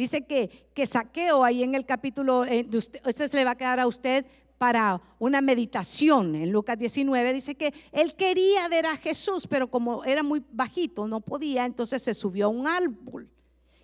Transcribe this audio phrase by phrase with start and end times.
[0.00, 3.86] Dice que, que saqueo ahí en el capítulo, este se le va a quedar a
[3.86, 4.24] usted
[4.56, 10.02] para una meditación en Lucas 19, dice que él quería ver a Jesús, pero como
[10.04, 13.28] era muy bajito, no podía, entonces se subió a un árbol,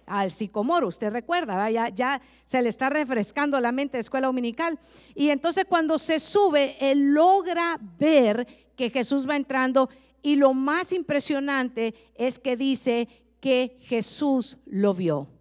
[0.06, 4.79] al sicomoro, usted recuerda, ya, ya se le está refrescando la mente de escuela dominical.
[5.14, 9.91] Y entonces cuando se sube, él logra ver que Jesús va entrando
[10.23, 13.07] y lo más impresionante es que dice
[13.39, 15.36] que Jesús lo vio.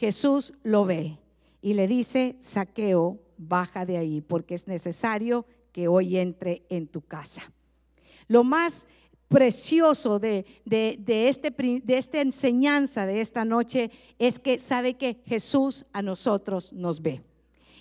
[0.00, 1.18] Jesús lo ve
[1.60, 7.02] y le dice, saqueo, baja de ahí porque es necesario que hoy entre en tu
[7.02, 7.52] casa.
[8.26, 8.88] Lo más
[9.28, 15.84] precioso de, de, este, de esta enseñanza de esta noche es que sabe que Jesús
[15.92, 17.22] a nosotros nos ve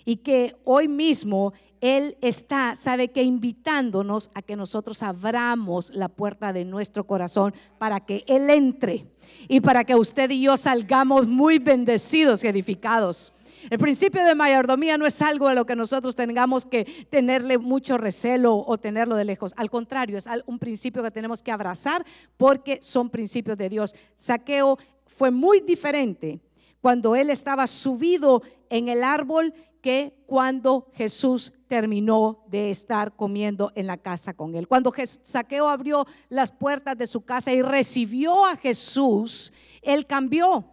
[0.03, 6.51] y que hoy mismo Él está, sabe que invitándonos a que nosotros abramos la puerta
[6.51, 9.07] de nuestro corazón para que Él entre
[9.47, 13.33] y para que usted y yo salgamos muy bendecidos y edificados.
[13.69, 17.97] El principio de mayordomía no es algo de lo que nosotros tengamos que tenerle mucho
[17.97, 19.53] recelo o tenerlo de lejos.
[19.57, 22.05] Al contrario, es un principio que tenemos que abrazar
[22.37, 23.95] porque son principios de Dios.
[24.15, 26.39] Saqueo fue muy diferente
[26.81, 33.87] cuando él estaba subido en el árbol que cuando Jesús terminó de estar comiendo en
[33.87, 34.67] la casa con él.
[34.67, 40.65] Cuando Saqueo abrió las puertas de su casa y recibió a Jesús, él cambió.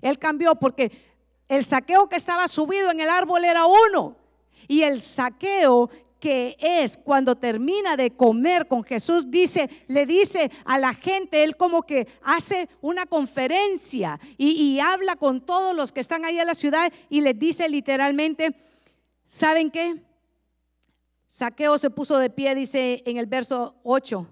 [0.00, 0.90] Él cambió porque
[1.48, 4.16] el saqueo que estaba subido en el árbol era uno.
[4.68, 5.90] Y el saqueo
[6.22, 11.56] que es cuando termina de comer con Jesús, dice, le dice a la gente, él
[11.56, 16.54] como que hace una conferencia y, habla con todos los que están ahí en la
[16.54, 18.54] ciudad y les dice literalmente,
[19.24, 20.00] ¿saben qué?
[21.26, 24.24] Saqueo se puso de pie, dice en el verso 8,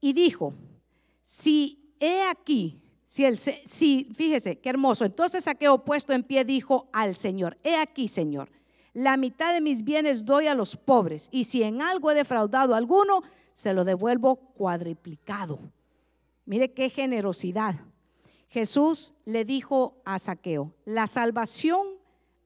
[0.00, 0.54] y dijo,
[1.20, 5.04] si he aquí, si, el, si, fíjese, qué hermoso.
[5.04, 8.48] Entonces Saqueo puesto en pie dijo al Señor, he aquí, Señor,
[8.98, 12.74] la mitad de mis bienes doy a los pobres, y si en algo he defraudado
[12.74, 13.22] a alguno,
[13.54, 15.60] se lo devuelvo cuadriplicado.
[16.46, 17.76] Mire qué generosidad.
[18.48, 21.86] Jesús le dijo a Saqueo, la salvación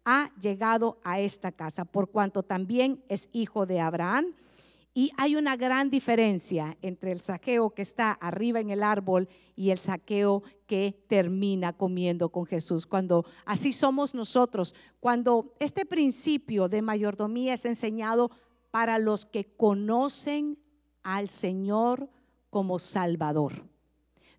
[0.04, 4.34] ha llegado a esta casa, por cuanto también es hijo de Abraham
[4.94, 9.70] y hay una gran diferencia entre el saqueo que está arriba en el árbol y
[9.70, 12.86] el saqueo que termina comiendo con Jesús.
[12.86, 18.30] Cuando así somos nosotros, cuando este principio de mayordomía es enseñado
[18.70, 20.58] para los que conocen
[21.02, 22.10] al Señor
[22.50, 23.64] como Salvador.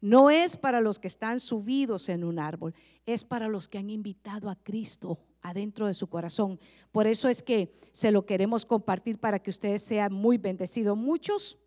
[0.01, 2.75] No es para los que están subidos en un árbol,
[3.05, 6.59] es para los que han invitado a Cristo adentro de su corazón.
[6.91, 10.97] Por eso es que se lo queremos compartir para que ustedes sean muy bendecidos.
[10.97, 11.59] Muchos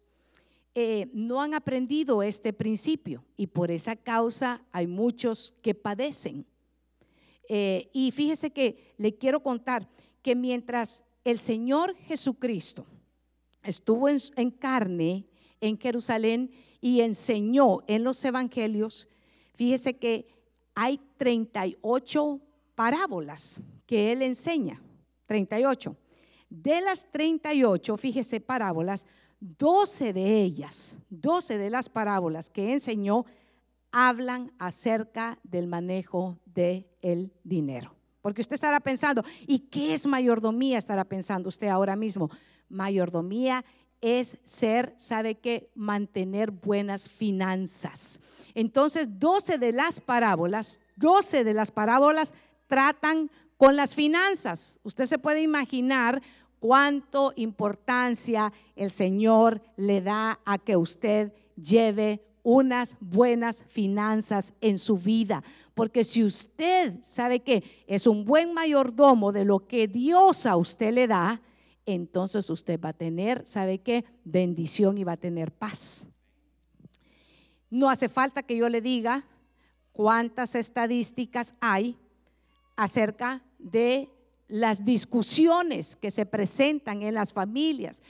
[0.75, 6.45] eh, no han aprendido este principio y por esa causa hay muchos que padecen.
[7.49, 9.89] Eh, y fíjese que le quiero contar
[10.23, 12.87] que mientras el Señor Jesucristo
[13.63, 15.27] estuvo en, en carne
[15.61, 16.51] en Jerusalén
[16.81, 19.09] y enseñó en los evangelios,
[19.55, 20.29] fíjese que
[20.75, 22.41] hay 38
[22.77, 24.81] parábolas que él enseña,
[25.27, 25.97] 38.
[26.49, 29.07] De las 38, fíjese, parábolas,
[29.41, 33.25] 12 de ellas, 12 de las parábolas que enseñó
[33.91, 37.95] hablan acerca del manejo del el dinero.
[38.21, 40.79] Porque usted estará pensando, ¿y qué es mayordomía?
[40.79, 42.29] Estará pensando usted ahora mismo.
[42.69, 43.65] Mayordomía
[44.01, 45.71] es ser, ¿sabe qué?
[45.75, 48.21] Mantener buenas finanzas.
[48.55, 52.35] Entonces, 12 de las parábolas, 12 de las parábolas
[52.67, 54.81] tratan con las finanzas.
[54.83, 56.23] Usted se puede imaginar
[56.59, 64.97] cuánto importancia el Señor le da a que usted lleve unas buenas finanzas en su
[64.97, 65.43] vida.
[65.75, 70.93] Porque si usted sabe que es un buen mayordomo de lo que Dios a usted
[70.93, 71.43] le da,
[71.87, 74.05] entonces usted va a tener, ¿sabe qué?
[74.25, 76.07] Bendición y va a tener paz.
[77.69, 79.25] No hace falta que yo le diga
[79.93, 81.99] cuántas estadísticas hay
[82.77, 84.11] acerca de
[84.49, 88.03] las discusiones que se presentan en las familias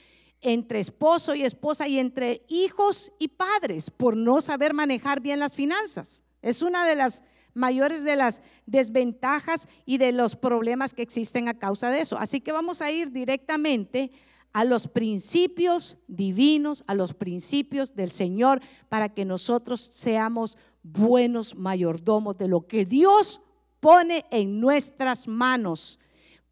[0.43, 5.55] entre esposo y esposa y entre hijos y padres por no saber manejar bien las
[5.55, 6.23] finanzas.
[6.43, 7.25] Es una de las
[7.55, 12.19] mayores de las desventajas y de los problemas que existen a causa de eso.
[12.19, 14.13] Así que vamos a ir directamente
[14.53, 22.37] a los principios divinos, a los principios del Señor, para que nosotros seamos buenos mayordomos
[22.39, 23.41] de lo que Dios
[23.81, 25.99] pone en nuestras manos.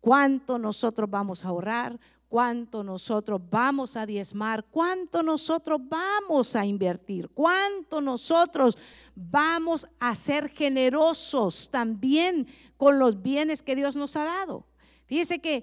[0.00, 1.99] ¿Cuánto nosotros vamos a ahorrar?
[2.35, 8.76] cuánto nosotros vamos a diezmar, cuánto nosotros vamos a invertir, cuánto nosotros
[9.15, 14.67] vamos a ser generosos también con los bienes que Dios nos ha dado.
[15.06, 15.62] Fíjese que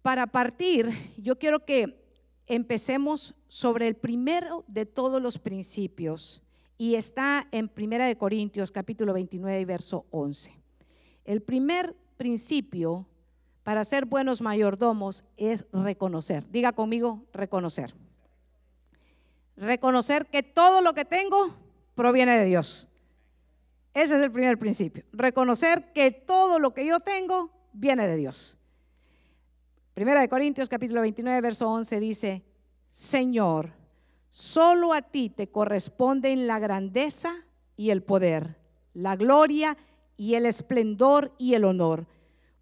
[0.00, 2.02] para partir, yo quiero que
[2.46, 6.42] empecemos sobre el primero de todos los principios
[6.78, 10.59] y está en Primera de Corintios capítulo 29 verso 11.
[11.24, 13.06] El primer principio
[13.62, 16.50] para ser buenos mayordomos es reconocer.
[16.50, 17.94] Diga conmigo, reconocer.
[19.56, 21.54] Reconocer que todo lo que tengo
[21.94, 22.88] proviene de Dios.
[23.92, 25.04] Ese es el primer principio.
[25.12, 28.58] Reconocer que todo lo que yo tengo viene de Dios.
[29.94, 32.44] Primera de Corintios capítulo 29 verso 11 dice,
[32.88, 33.72] Señor,
[34.30, 37.44] solo a ti te corresponden la grandeza
[37.76, 38.56] y el poder,
[38.94, 39.89] la gloria y
[40.34, 42.06] el esplendor y el honor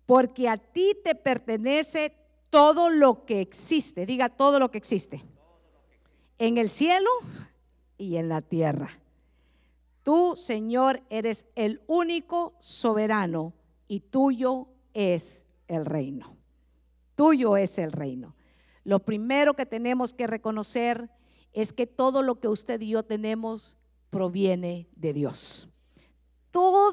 [0.08, 2.14] porque a ti te pertenece
[2.48, 4.06] todo lo que existe.
[4.06, 5.22] Diga todo lo que existe.
[6.38, 7.10] En el cielo
[7.98, 8.88] y en la tierra.
[10.02, 13.52] Tú, Señor, eres el único soberano
[13.86, 16.38] y tuyo es el reino.
[17.14, 18.34] Tuyo es el reino.
[18.84, 21.10] Lo primero que tenemos que reconocer
[21.52, 23.76] es que todo lo que usted y yo tenemos
[24.08, 25.68] proviene de Dios.
[26.50, 26.92] Todo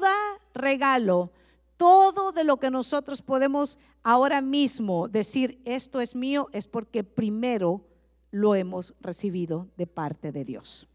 [0.56, 1.30] regalo
[1.76, 7.86] todo de lo que nosotros podemos ahora mismo decir, esto es mío, es porque primero
[8.30, 10.88] lo hemos recibido de parte de Dios.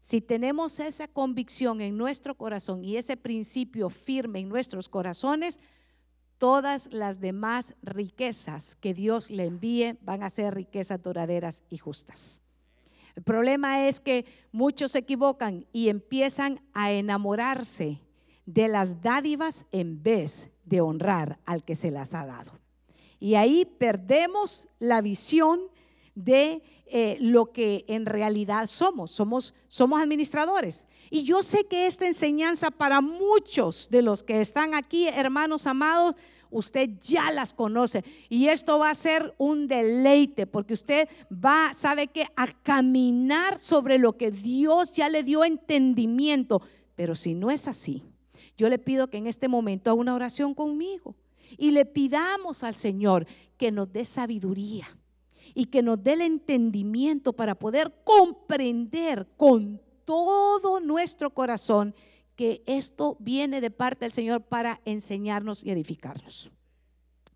[0.00, 5.60] Si tenemos esa convicción en nuestro corazón y ese principio firme en nuestros corazones,
[6.38, 12.42] todas las demás riquezas que Dios le envíe van a ser riquezas duraderas y justas.
[13.14, 18.00] El problema es que muchos se equivocan y empiezan a enamorarse
[18.46, 22.52] de las dádivas en vez de honrar al que se las ha dado.
[23.18, 25.60] Y ahí perdemos la visión
[26.14, 29.10] de eh, lo que en realidad somos.
[29.10, 29.54] somos.
[29.68, 30.86] Somos administradores.
[31.10, 36.16] Y yo sé que esta enseñanza para muchos de los que están aquí, hermanos amados,
[36.50, 38.04] usted ya las conoce.
[38.28, 43.98] Y esto va a ser un deleite porque usted va, sabe que, a caminar sobre
[43.98, 46.60] lo que Dios ya le dio entendimiento.
[46.94, 48.02] Pero si no es así,
[48.56, 51.16] yo le pido que en este momento haga una oración conmigo
[51.58, 53.26] y le pidamos al Señor
[53.56, 54.86] que nos dé sabiduría
[55.54, 61.94] y que nos dé el entendimiento para poder comprender con todo nuestro corazón
[62.36, 66.50] que esto viene de parte del Señor para enseñarnos y edificarnos.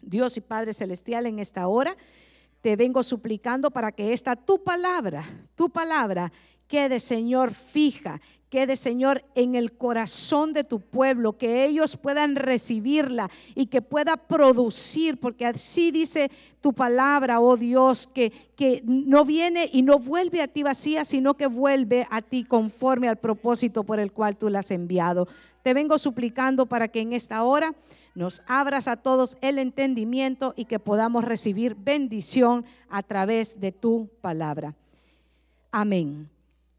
[0.01, 1.97] Dios y Padre Celestial, en esta hora
[2.61, 5.25] te vengo suplicando para que esta tu palabra,
[5.55, 6.33] tu palabra,
[6.69, 8.21] quede, Señor, fija,
[8.51, 14.17] quede, Señor, en el corazón de tu pueblo, que ellos puedan recibirla y que pueda
[14.17, 16.31] producir, porque así dice
[16.61, 21.35] tu palabra, oh Dios, que, que no viene y no vuelve a ti vacía, sino
[21.35, 25.29] que vuelve a ti conforme al propósito por el cual tú la has enviado.
[25.63, 27.75] Te vengo suplicando para que en esta hora
[28.15, 34.09] nos abras a todos el entendimiento y que podamos recibir bendición a través de tu
[34.21, 34.77] palabra.
[35.73, 36.31] Amén.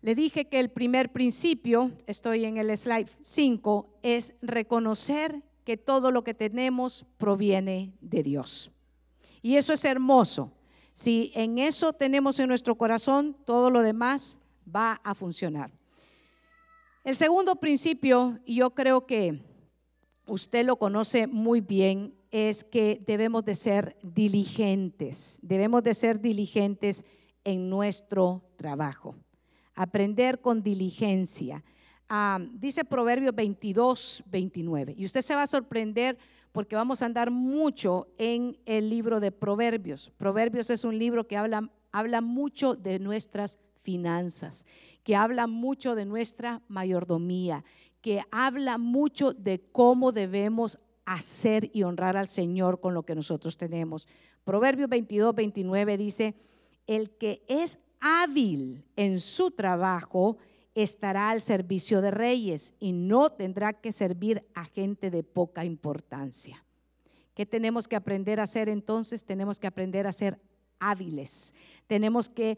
[0.01, 6.11] Le dije que el primer principio, estoy en el slide 5, es reconocer que todo
[6.11, 8.71] lo que tenemos proviene de Dios.
[9.41, 10.53] Y eso es hermoso.
[10.94, 14.39] Si en eso tenemos en nuestro corazón, todo lo demás
[14.73, 15.71] va a funcionar.
[17.03, 19.41] El segundo principio, y yo creo que
[20.27, 27.03] usted lo conoce muy bien, es que debemos de ser diligentes, debemos de ser diligentes
[27.43, 29.15] en nuestro trabajo
[29.77, 31.63] aprender con diligencia.
[32.10, 34.96] Ah, dice Proverbios 22, 29.
[34.98, 36.17] Y usted se va a sorprender
[36.51, 40.12] porque vamos a andar mucho en el libro de Proverbios.
[40.17, 44.65] Proverbios es un libro que habla, habla mucho de nuestras finanzas,
[45.03, 47.63] que habla mucho de nuestra mayordomía,
[48.01, 53.57] que habla mucho de cómo debemos hacer y honrar al Señor con lo que nosotros
[53.57, 54.07] tenemos.
[54.43, 56.36] Proverbios 22, 29 dice,
[56.88, 60.38] el que es hábil en su trabajo,
[60.75, 66.63] estará al servicio de reyes y no tendrá que servir a gente de poca importancia.
[67.34, 69.24] ¿Qué tenemos que aprender a hacer entonces?
[69.24, 70.39] Tenemos que aprender a ser
[70.80, 71.54] hábiles.
[71.88, 72.58] Tenemos que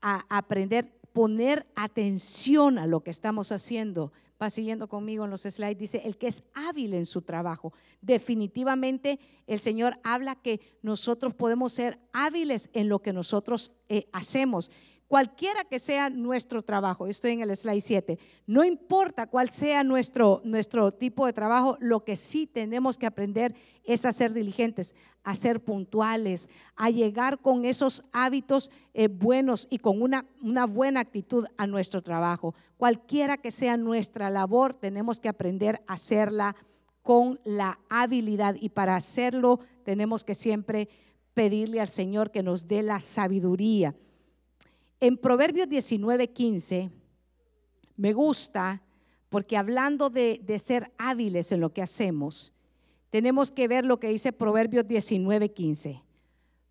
[0.00, 6.02] aprender, poner atención a lo que estamos haciendo va siguiendo conmigo en los slides, dice,
[6.04, 7.72] el que es hábil en su trabajo.
[8.00, 14.70] Definitivamente el Señor habla que nosotros podemos ser hábiles en lo que nosotros eh, hacemos.
[15.08, 20.40] Cualquiera que sea nuestro trabajo, estoy en el slide 7, no importa cuál sea nuestro,
[20.44, 25.34] nuestro tipo de trabajo, lo que sí tenemos que aprender es a ser diligentes, a
[25.34, 31.46] ser puntuales, a llegar con esos hábitos eh, buenos y con una, una buena actitud
[31.56, 32.54] a nuestro trabajo.
[32.76, 36.56] Cualquiera que sea nuestra labor, tenemos que aprender a hacerla
[37.02, 40.88] con la habilidad y para hacerlo tenemos que siempre
[41.34, 43.94] pedirle al Señor que nos dé la sabiduría
[45.00, 46.90] en Proverbios 19, 15,
[47.96, 48.82] me gusta
[49.28, 52.54] porque hablando de, ser hábiles en lo que hacemos,
[53.10, 56.02] tenemos que ver lo que dice Proverbios 19, 15.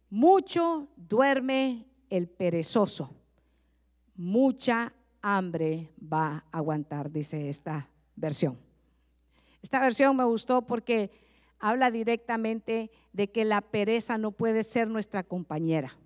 [0.10, 3.14] Mucho duerme el perezoso,
[4.16, 8.58] mucha hambre va a aguantar, dice esta versión.
[9.62, 11.12] Esta versión me gustó porque
[11.60, 15.98] habla directamente de que la pereza no puede ser nuestra compañera.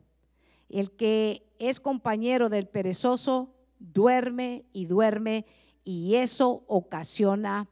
[0.70, 5.46] El que es compañero del perezoso duerme y duerme
[5.84, 7.70] y eso ocasiona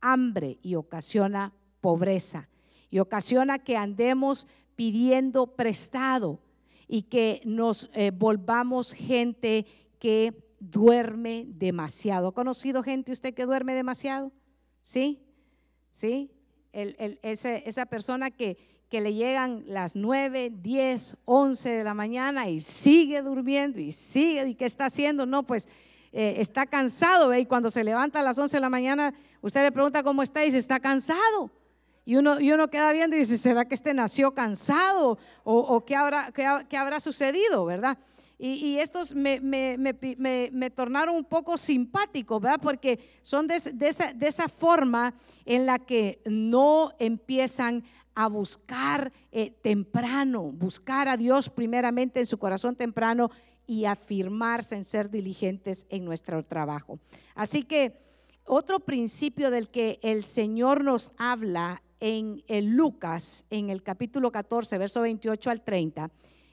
[0.00, 2.48] hambre y ocasiona pobreza
[2.90, 6.40] y ocasiona que andemos pidiendo prestado
[6.86, 9.66] y que nos eh, volvamos gente
[9.98, 12.28] que duerme demasiado.
[12.28, 14.32] ¿Ha conocido gente usted que duerme demasiado?
[14.82, 15.20] ¿Sí?
[15.92, 16.30] ¿Sí?
[16.72, 18.56] esa persona que,
[18.88, 24.48] que le llegan las 9, 10, 11 de la mañana y sigue durmiendo y sigue,
[24.48, 25.26] ¿y qué está haciendo?
[25.26, 25.68] No, pues
[26.12, 27.40] eh, está cansado, ¿ve?
[27.40, 30.42] y cuando se levanta a las 11 de la mañana, usted le pregunta cómo está
[30.42, 31.50] y dice, está cansado.
[32.06, 35.18] Y uno, y uno queda viendo y dice, ¿será que este nació cansado?
[35.44, 37.98] ¿O, qué, habrá, qué, habrá sucedido, verdad?
[38.38, 42.60] Y, estos me, me, me, me, tornaron un poco simpático, ¿verdad?
[42.62, 45.12] Porque son de, de, esa, de, esa, forma
[45.44, 47.84] en la que no empiezan
[48.18, 53.30] a buscar eh, temprano, buscar a Dios primeramente en su corazón temprano
[53.64, 56.98] y afirmarse en ser diligentes en nuestro trabajo.
[57.36, 57.96] Así que
[58.44, 62.42] otro principio del que el Señor nos habla en,
[62.74, 66.10] Lucas, en el capítulo 14, verso 28 al 30,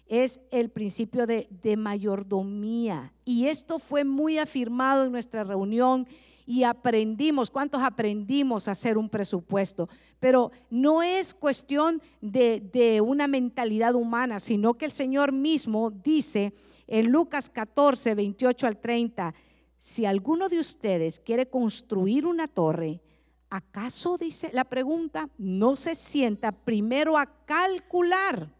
[0.07, 3.13] es el principio de, de mayordomía.
[3.23, 6.07] Y esto fue muy afirmado en nuestra reunión
[6.45, 9.89] y aprendimos, ¿cuántos aprendimos a hacer un presupuesto?
[10.19, 16.53] Pero no es cuestión de, una mentalidad humana, sino que el Señor mismo dice
[16.87, 19.33] en Lucas 14, 28 al 30,
[19.75, 23.01] si alguno de ustedes quiere construir una torre,
[23.49, 28.53] ¿acaso, dice la pregunta, no se sienta primero a calcular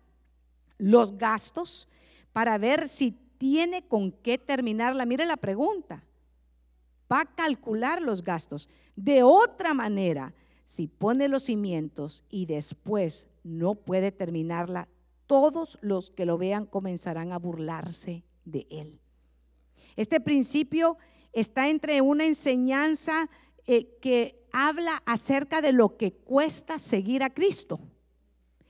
[0.78, 1.88] los gastos
[2.34, 5.06] para ver si tiene con qué terminarla?
[5.06, 6.04] Mire la pregunta
[7.12, 8.70] va a calcular los gastos.
[8.96, 14.88] De otra manera, si pone los cimientos y después no puede terminarla,
[15.28, 19.00] todos los que lo vean comenzarán a burlarse de él.
[19.96, 20.98] Este principio
[21.34, 23.30] está entre una enseñanza
[23.66, 27.80] eh, que habla acerca de lo que cuesta seguir a Cristo.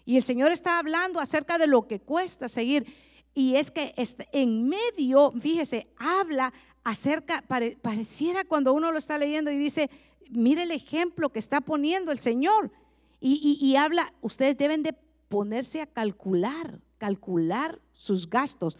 [0.06, 2.86] Y el Señor está hablando acerca de lo que cuesta seguir.
[3.34, 3.94] Y es que
[4.32, 7.44] en medio, fíjese, habla acerca,
[7.82, 9.90] pareciera cuando uno lo está leyendo y dice,
[10.30, 12.72] mire el ejemplo que está poniendo el Señor.
[13.20, 14.94] Y, habla, ustedes deben de
[15.30, 18.78] ponerse a calcular, calcular sus gastos.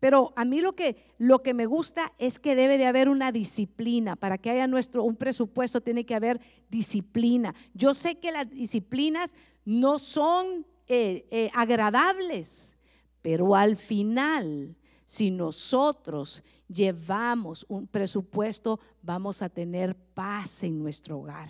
[0.00, 3.32] Pero a mí lo que, lo que me gusta es que debe de haber una
[3.32, 4.16] disciplina.
[4.16, 7.54] Para que haya nuestro, un presupuesto tiene que haber disciplina.
[7.74, 9.34] Yo sé que las disciplinas
[9.64, 12.76] no son eh, eh, agradables,
[13.22, 14.76] pero al final
[15.06, 21.48] si nosotros llevamos un presupuesto, vamos a tener paz en nuestro hogar.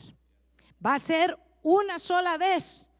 [0.84, 2.90] Va a ser una sola vez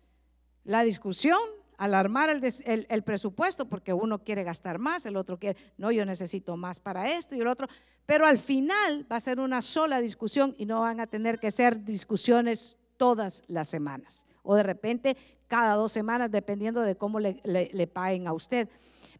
[0.64, 1.38] la discusión
[1.76, 6.56] al armar el, presupuesto, porque uno quiere gastar más, el otro quiere, no, yo necesito
[6.56, 7.68] más para esto y el otro,
[8.06, 11.50] pero al final va a ser una sola discusión y no van a tener que
[11.50, 15.16] ser discusiones todas las semanas o de repente
[15.48, 18.68] cada dos semanas, dependiendo de cómo le paguen a usted.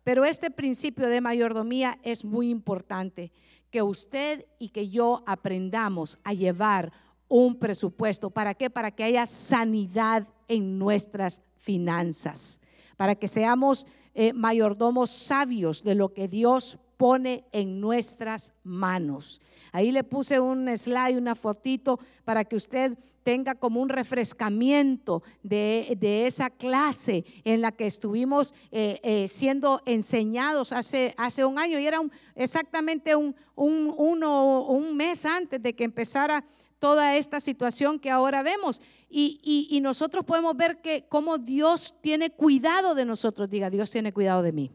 [0.03, 3.33] Pero este principio de mayordomía es muy importante,
[3.71, 6.93] que usted y que yo aprendamos a llevar
[7.29, 8.31] un presupuesto.
[8.31, 8.71] ¿Para qué?
[8.71, 12.61] Para que haya sanidad en nuestras finanzas,
[12.97, 19.41] para que seamos eh, mayordomos sabios de lo que Dios pone en nuestras manos.
[19.73, 26.25] Ahí le puse un slide, una fotito, para que usted tenga como un refrescamiento de,
[26.27, 31.87] esa clase en la que estuvimos eh, eh, siendo enseñados hace, hace un año y
[31.87, 32.01] era
[32.37, 36.45] exactamente un, un, un mes antes de que empezara
[36.79, 38.81] toda esta situación que ahora vemos.
[39.09, 43.49] Y, y, nosotros podemos ver que cómo Dios tiene cuidado de nosotros.
[43.49, 44.73] Diga, Dios tiene cuidado de mí.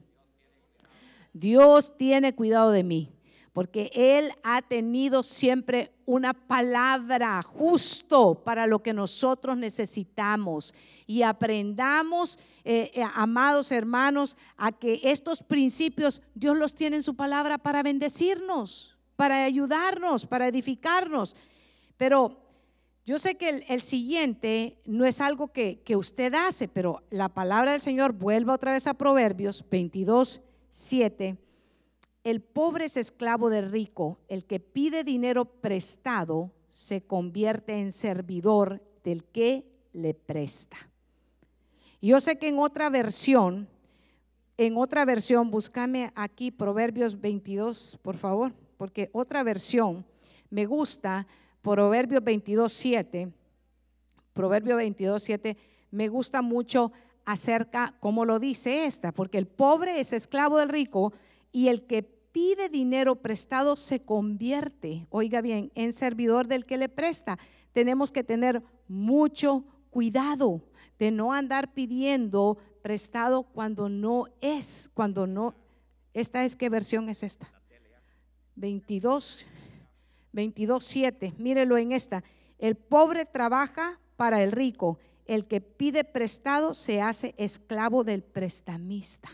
[1.34, 3.10] Dios tiene cuidado de mí,
[3.54, 10.74] porque Él ha tenido siempre una palabra justo para lo que nosotros necesitamos.
[11.08, 17.16] Y aprendamos, eh, eh, amados hermanos, a que estos principios Dios los tiene en su
[17.16, 21.36] palabra para bendecirnos, para ayudarnos, para edificarnos.
[21.98, 22.41] Pero
[23.12, 27.74] yo sé que el, siguiente no es algo que, que, usted hace, pero la palabra
[27.74, 30.40] del Señor vuelva otra vez a Proverbios 22,
[30.70, 31.36] 7.
[32.24, 38.82] El pobre es esclavo del rico, el que pide dinero prestado se convierte en servidor
[39.04, 40.78] del que le presta.
[42.02, 43.68] Yo sé que en otra versión,
[44.56, 50.06] en otra versión, búscame aquí Proverbios 22, por favor, porque otra versión
[50.50, 51.28] me gusta
[51.62, 53.32] Proverbio 22, 7,
[54.34, 55.58] Proverbio 22, 7,
[55.92, 56.92] me gusta mucho
[57.26, 61.14] acerca cómo lo dice esta, porque el pobre es esclavo del rico
[61.52, 66.90] y el que pide dinero prestado se convierte, oiga bien, en servidor del que le
[66.90, 67.38] presta.
[67.74, 70.62] Tenemos que tener mucho cuidado
[70.98, 75.56] de no andar pidiendo prestado cuando no es, cuando no.
[76.14, 77.52] ¿Esta es qué versión es esta?
[78.56, 79.46] 22,
[80.34, 82.24] 22.7, mírelo en esta.
[82.58, 89.30] El pobre trabaja para el rico, el que pide prestado se hace esclavo del prestamista.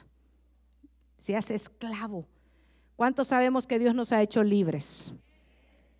[1.15, 2.25] Se hace esclavo.
[2.95, 5.11] ¿Cuántos sabemos que Dios nos ha hecho libres?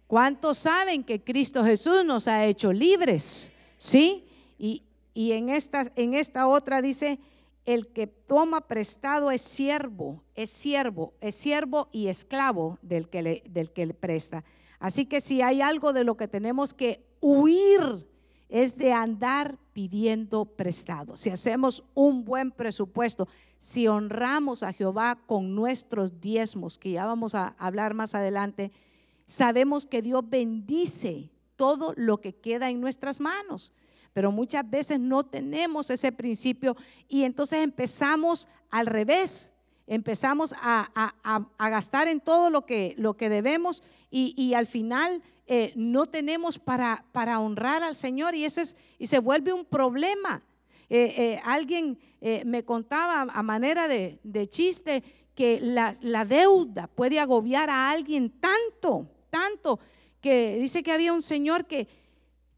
[0.08, 3.52] ¿Cuántos saben que Cristo Jesús nos ha hecho libres?
[3.78, 4.26] ¿Sí?
[4.58, 4.84] Y,
[5.16, 7.20] en, esta, en esta otra dice,
[7.66, 13.72] el que toma prestado es siervo, es siervo, es siervo y esclavo del que del
[13.72, 14.44] que le presta.
[14.80, 18.08] Así que si hay algo de lo que tenemos que huir
[18.50, 21.18] es de andar pidiendo prestado.
[21.18, 27.36] Si hacemos un buen presupuesto, si honramos a Jehová con nuestros diezmos, que ya vamos
[27.36, 28.72] a hablar más adelante,
[29.26, 33.74] sabemos que Dios bendice todo lo que queda en nuestras manos.
[34.14, 36.76] Pero muchas veces no tenemos ese principio
[37.08, 39.54] y entonces empezamos al revés
[39.88, 41.14] empezamos a,
[41.58, 47.04] gastar en todo lo que, lo que debemos y, al final eh, no tenemos para,
[47.40, 50.44] honrar al Señor y, ese es, y se vuelve un problema.
[50.90, 51.98] Eh, eh, alguien
[52.46, 59.80] me contaba a manera de, chiste que la, deuda puede agobiar a alguien tanto, tanto,
[60.22, 61.88] que dice que había un señor que,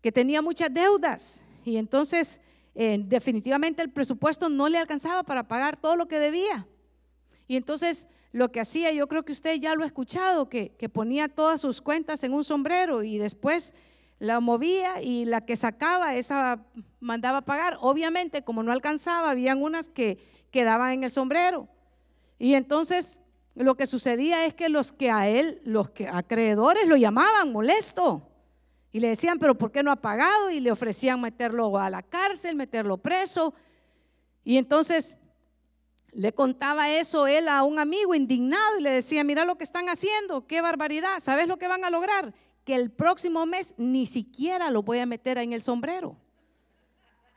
[0.01, 2.41] que tenía muchas deudas y entonces
[2.73, 6.65] definitivamente el presupuesto no le alcanzaba para pagar todo lo que debía.
[7.49, 11.27] Y entonces lo que hacía, yo creo que usted ya lo ha escuchado, que, ponía
[11.27, 13.73] todas sus cuentas en un sombrero y después
[14.19, 16.63] la movía y la que sacaba, esa
[16.99, 17.75] mandaba pagar.
[17.81, 20.19] Obviamente, como no alcanzaba, habían unas que
[20.51, 21.67] quedaban en el sombrero.
[22.37, 23.19] Y entonces
[23.55, 28.29] lo que sucedía es que los que a él, los que acreedores lo llamaban molesto.
[28.91, 30.51] Y le decían, pero ¿por qué no ha pagado?
[30.51, 33.55] Y le ofrecían meterlo a la cárcel, meterlo preso.
[34.43, 35.17] Y entonces
[36.13, 39.89] le contaba eso él a un amigo indignado y le decía, mira lo que están
[39.89, 42.33] haciendo, qué barbaridad, ¿sabes lo que van a lograr?
[42.65, 46.15] Que el próximo mes ni siquiera lo voy a meter en el sombrero.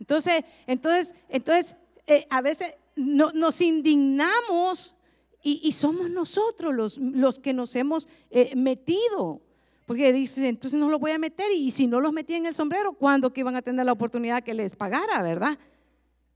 [0.00, 4.96] Entonces, entonces, entonces, eh, a veces nos indignamos
[5.44, 9.40] y, somos nosotros los, los que nos hemos eh, metido.
[9.86, 12.46] Porque dice, entonces no lo voy a meter y, y si no los metí en
[12.46, 15.58] el sombrero, ¿cuándo que iban a tener la oportunidad que les pagara, verdad?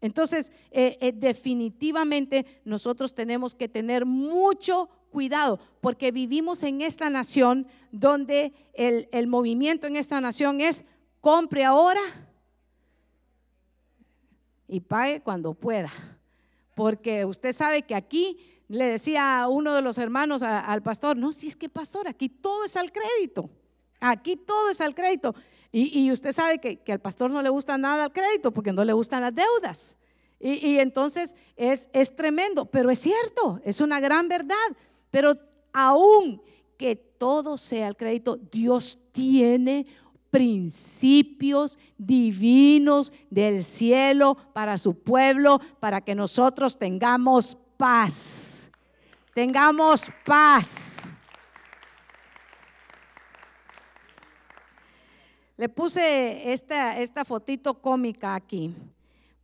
[0.00, 7.66] Entonces, eh, eh, definitivamente nosotros tenemos que tener mucho cuidado porque vivimos en esta nación
[7.90, 10.84] donde el, movimiento en esta nación es
[11.20, 12.02] compre ahora
[14.68, 15.90] y pague cuando pueda.
[16.74, 21.32] Porque usted sabe que aquí le decía a uno de los hermanos al pastor, no,
[21.32, 23.48] si es que pastor, aquí todo es al crédito.
[24.00, 25.34] Aquí todo es al crédito.
[25.72, 28.92] Y, usted sabe que, al pastor no le gusta nada el crédito porque no le
[28.92, 29.98] gustan las deudas.
[30.40, 34.56] Y, entonces es, es tremendo, pero es cierto, es una gran verdad.
[35.10, 35.34] Pero
[35.72, 36.40] aún
[36.76, 39.86] que todo sea el crédito, Dios tiene
[40.30, 48.70] principios divinos del cielo para su pueblo, para que nosotros tengamos paz.
[49.34, 51.10] Tengamos paz.
[55.56, 58.74] Le puse esta, esta fotito cómica aquí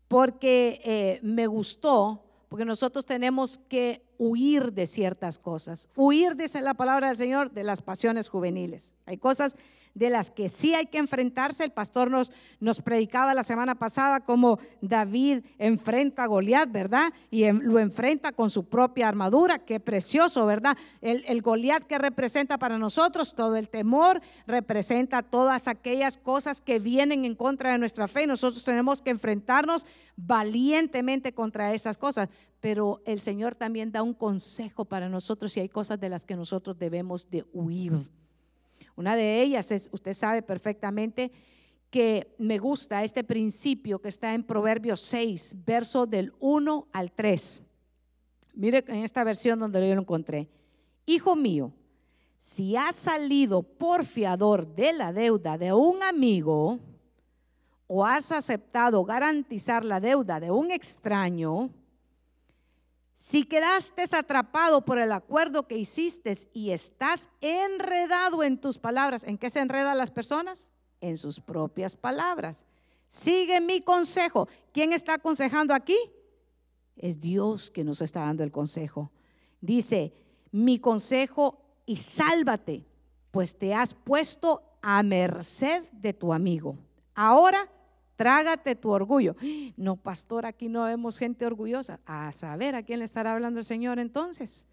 [0.08, 5.88] porque eh, me gustó, porque nosotros tenemos que huir de ciertas cosas.
[5.96, 8.94] Huir, dice la palabra del Señor, de las pasiones juveniles.
[9.06, 9.56] Hay cosas
[9.94, 11.64] de las que sí hay que enfrentarse.
[11.64, 17.12] El pastor nos, nos predicaba la semana pasada cómo David enfrenta a Goliat, ¿verdad?
[17.30, 19.58] Y lo enfrenta con su propia armadura.
[19.58, 20.76] Qué precioso, ¿verdad?
[21.00, 26.78] El, el Goliat que representa para nosotros todo el temor, representa todas aquellas cosas que
[26.78, 28.26] vienen en contra de nuestra fe.
[28.26, 32.28] Nosotros tenemos que enfrentarnos valientemente contra esas cosas.
[32.60, 36.36] Pero el Señor también da un consejo para nosotros y hay cosas de las que
[36.36, 37.92] nosotros debemos de huir.
[38.96, 41.32] Una de ellas es, usted sabe perfectamente
[41.90, 47.62] que me gusta este principio que está en Proverbios 6, verso del 1 al 3.
[48.54, 50.48] Mire en esta versión donde yo lo encontré.
[51.06, 51.72] Hijo mío,
[52.38, 56.78] si has salido por fiador de la deuda de un amigo
[57.86, 61.70] o has aceptado garantizar la deuda de un extraño,
[63.14, 69.38] si quedaste atrapado por el acuerdo que hiciste y estás enredado en tus palabras, ¿en
[69.38, 70.70] qué se enredan las personas?
[71.00, 72.64] En sus propias palabras.
[73.08, 74.48] Sigue mi consejo.
[74.72, 75.96] ¿Quién está aconsejando aquí?
[76.96, 79.10] Es Dios que nos está dando el consejo.
[79.60, 80.14] Dice,
[80.50, 82.86] mi consejo y sálvate,
[83.30, 86.76] pues te has puesto a merced de tu amigo.
[87.14, 87.70] Ahora
[88.22, 89.34] Trágate tu orgullo.
[89.76, 91.98] No, pastor, aquí no vemos gente orgullosa.
[92.06, 94.68] A saber a quién le estará hablando el Señor entonces.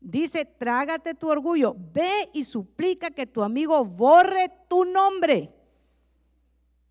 [0.00, 1.74] Dice, trágate tu orgullo.
[1.92, 5.52] Ve y suplica que tu amigo borre tu nombre.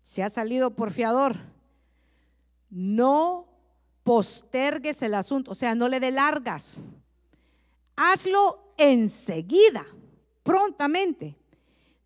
[0.02, 1.36] Se ha salido por fiador.
[2.68, 3.48] No
[4.04, 6.82] postergues el asunto, o sea, no le dé largas.
[7.96, 9.86] Hazlo enseguida,
[10.42, 11.36] prontamente.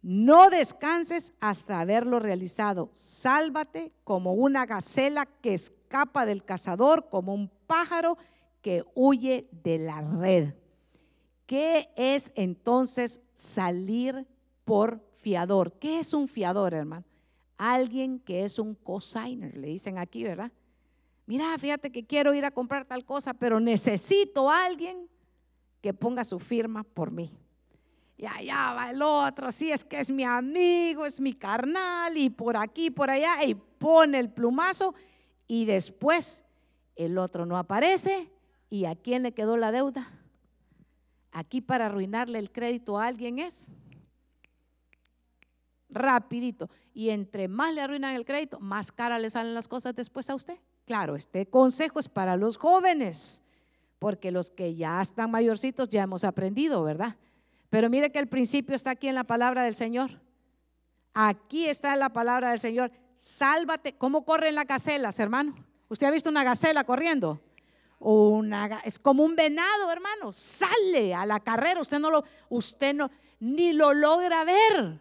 [0.02, 2.88] No descanses hasta haberlo realizado.
[2.92, 8.16] Sálvate como una gacela que escapa del cazador, como un pájaro
[8.62, 10.54] que huye de la red.
[11.46, 14.26] ¿Qué es entonces salir
[14.64, 15.78] por fiador?
[15.78, 17.04] ¿Qué es un fiador, hermano?
[17.58, 20.50] Alguien que es un cosigner, le dicen aquí, ¿verdad?
[21.26, 25.08] Mira, fíjate que quiero ir a comprar tal cosa, pero necesito a alguien
[25.82, 27.30] que ponga su firma por mí
[28.20, 32.28] y allá va el otro, sí es que es mi amigo, es mi carnal, y
[32.28, 34.94] por aquí, por allá, y pone el plumazo,
[35.48, 36.44] y después
[36.96, 38.30] el otro no aparece,
[38.68, 40.12] ¿y a quién le quedó la deuda?
[41.32, 43.72] Aquí para arruinarle el crédito a alguien es
[45.88, 46.68] rapidito.
[46.92, 50.34] Y entre más le arruinan el crédito, más cara le salen las cosas después a
[50.34, 50.58] usted.
[50.84, 53.42] Claro, este consejo es para los jóvenes,
[53.98, 57.16] porque los que ya están mayorcitos ya hemos aprendido, ¿verdad?
[57.70, 60.20] Pero mire que el principio está aquí en la palabra del Señor.
[61.14, 62.90] Aquí está la palabra del Señor.
[63.14, 63.94] Sálvate.
[63.94, 65.54] ¿Cómo corren las gacelas, hermano?
[65.88, 67.40] ¿Usted ha visto una gacela corriendo?
[68.84, 70.32] Es como un venado, hermano.
[70.32, 71.80] Sale a la carrera.
[71.80, 74.98] Usted no lo, usted no, ni lo logra ver.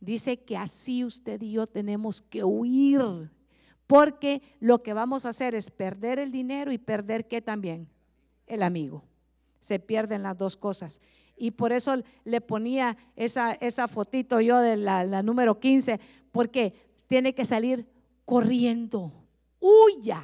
[0.00, 3.30] Dice que así usted y yo tenemos que huir.
[3.86, 7.88] Porque lo que vamos a hacer es perder el dinero y perder qué también?
[8.46, 9.04] El amigo.
[9.60, 11.00] Se pierden las dos cosas
[11.36, 15.98] y por eso le ponía esa, esa fotito yo de la, número 15,
[16.30, 16.74] porque
[17.06, 17.86] tiene que salir
[18.24, 19.12] corriendo,
[19.60, 20.22] huya,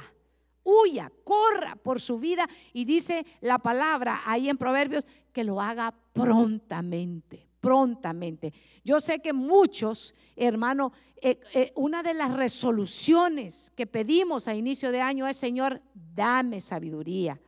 [0.63, 2.47] huya, corra por su vida.
[2.73, 8.53] Y dice la palabra ahí en Proverbios que lo haga prontamente, prontamente.
[8.83, 14.91] Yo sé que muchos, hermano, eh, eh, una de las resoluciones que pedimos a inicio
[14.91, 17.39] de año es, Señor, dame sabiduría.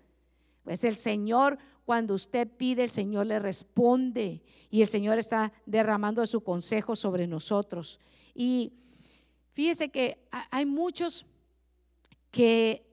[0.64, 6.26] Pues el Señor cuando usted pide, el Señor le responde y el Señor está derramando
[6.26, 8.00] su consejo sobre nosotros.
[8.34, 8.74] Y
[9.54, 11.26] fíjese que hay muchos
[12.30, 12.86] que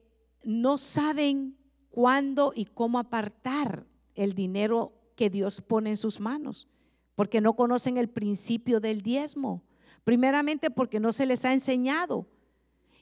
[0.43, 1.57] no saben
[1.91, 6.69] cuándo y cómo apartar el dinero que Dios pone en sus manos,
[7.15, 9.63] porque no conocen el principio del diezmo.
[10.05, 12.27] Primeramente porque no se les ha enseñado.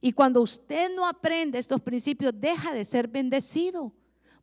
[0.01, 3.93] Y cuando usted no aprende estos principios, deja de ser bendecido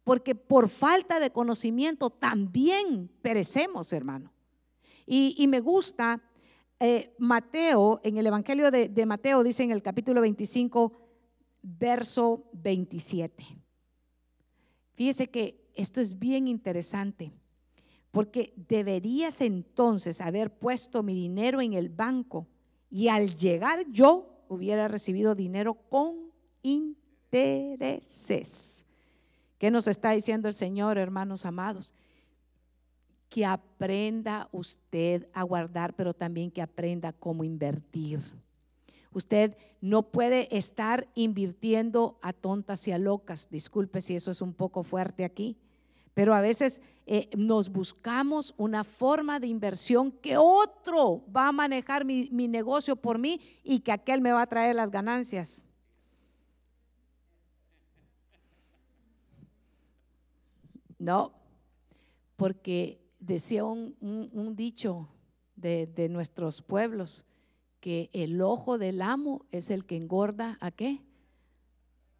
[0.03, 4.31] porque por falta de conocimiento también perecemos, hermano.
[5.05, 6.21] Y, me gusta
[6.79, 10.93] eh, Mateo, en el Evangelio de, de Mateo, dice en el capítulo 25,
[11.61, 13.43] verso 27.
[14.93, 17.33] Fíjese que esto es bien interesante,
[18.11, 22.47] porque deberías entonces haber puesto mi dinero en el banco
[22.89, 28.82] y al llegar yo hubiera recibido dinero con intereses.
[29.63, 31.93] ¿Qué nos está diciendo el Señor, hermanos amados?
[33.29, 38.19] Que aprenda usted a guardar, pero también que aprenda cómo invertir.
[39.13, 43.47] Usted no puede estar invirtiendo a tontas y a locas.
[43.49, 45.55] Disculpe si eso es un poco fuerte aquí,
[46.13, 52.03] Pero a veces eh, nos buscamos una forma de inversión que otro va a manejar
[52.03, 55.63] mi, mi negocio por mí y que aquel me va a traer las ganancias.
[61.03, 61.33] No,
[62.37, 65.09] porque decía un, dicho
[65.57, 67.25] de, nuestros pueblos,
[67.81, 71.01] que el ojo del amo es el que engorda a qué?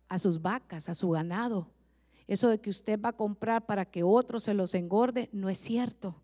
[0.09, 1.69] A sus vacas, a su ganado.
[2.27, 5.59] Eso de que usted va a comprar para que otro se los engorde, no es
[5.59, 6.21] cierto.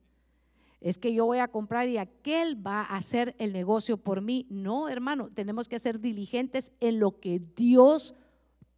[0.82, 4.46] Es que yo voy a comprar y aquel va a hacer el negocio por mí.
[4.50, 8.16] No, hermano, tenemos que ser diligentes en lo que Dios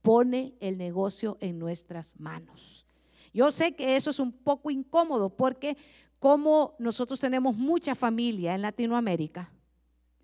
[0.04, 2.86] pone el negocio en nuestras manos.
[3.34, 5.78] Yo sé que eso es un poco incómodo porque
[6.20, 9.52] como nosotros tenemos mucha familia en Latinoamérica,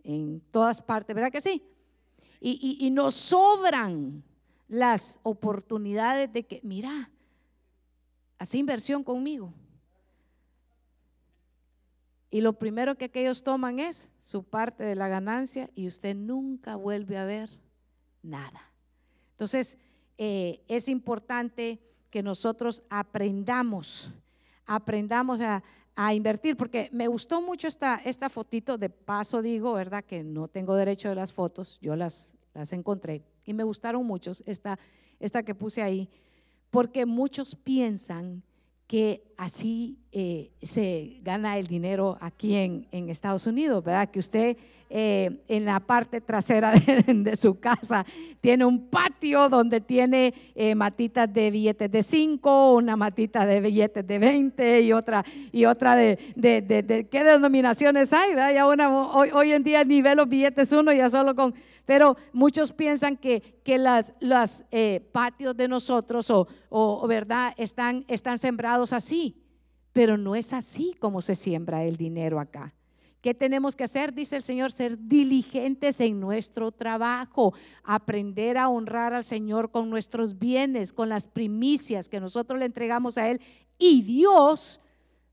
[0.04, 1.64] en todas partes, ¿verdad que sí?
[2.40, 4.24] Y, nos sobran
[4.68, 7.10] las oportunidades de que, mira,
[8.38, 9.54] hace inversión conmigo.
[12.30, 16.76] Y lo primero que ellos toman es su parte de la ganancia y usted nunca
[16.76, 17.50] vuelve a ver
[18.22, 18.72] nada.
[19.32, 19.80] Entonces,
[20.18, 24.12] eh, es importante que nosotros aprendamos,
[24.66, 25.64] aprendamos a,
[26.14, 30.04] invertir, porque me gustó mucho esta, esta fotito, de paso digo, ¿verdad?
[30.04, 34.32] Que no tengo derecho de las fotos, yo las, las encontré y me gustaron mucho
[34.46, 34.78] esta,
[35.20, 36.08] esta que puse ahí,
[36.70, 38.44] porque muchos piensan
[38.88, 44.10] que así eh, se gana el dinero aquí en, en, Estados Unidos, ¿verdad?
[44.10, 44.58] Que usted
[44.90, 46.72] eh, en la parte trasera
[47.08, 48.06] de, su casa
[48.40, 54.08] tiene un patio donde tiene eh, matitas de billetes de 5, una matita de billetes
[54.08, 58.30] de 20 y otra, y otra de, de, de ¿qué denominaciones hay?
[58.30, 58.54] ¿verdad?
[58.54, 61.54] Ya una, hoy, hoy en día nivel los billetes uno ya solo con
[61.88, 67.54] pero muchos piensan que, que las, los eh, patios de nosotros o, o, ¿verdad?
[67.56, 69.42] Están, están sembrados así,
[69.94, 72.76] pero no es así como se siembra el dinero acá.
[73.22, 74.14] ¿Qué tenemos que hacer?
[74.14, 77.54] Dice el Señor, ser diligentes en nuestro trabajo,
[77.86, 83.18] aprender a honrar al Señor con nuestros bienes, con las primicias que nosotros le entregamos
[83.18, 83.40] a Él.
[83.80, 84.82] Y Dios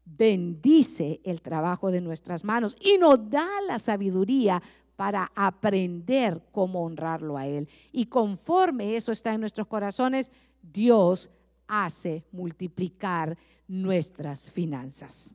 [0.04, 4.62] bendice el trabajo de nuestras manos y nos da la sabiduría
[4.96, 7.68] para aprender cómo honrarlo a Él.
[7.92, 10.30] Y conforme eso está en nuestros corazones,
[10.62, 11.30] Dios
[11.66, 15.34] hace multiplicar nuestras finanzas.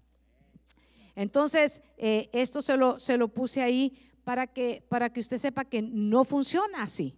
[1.16, 3.94] Entonces, eh, esto se lo, se lo puse ahí
[4.24, 7.16] para que, para que usted sepa que no funciona así.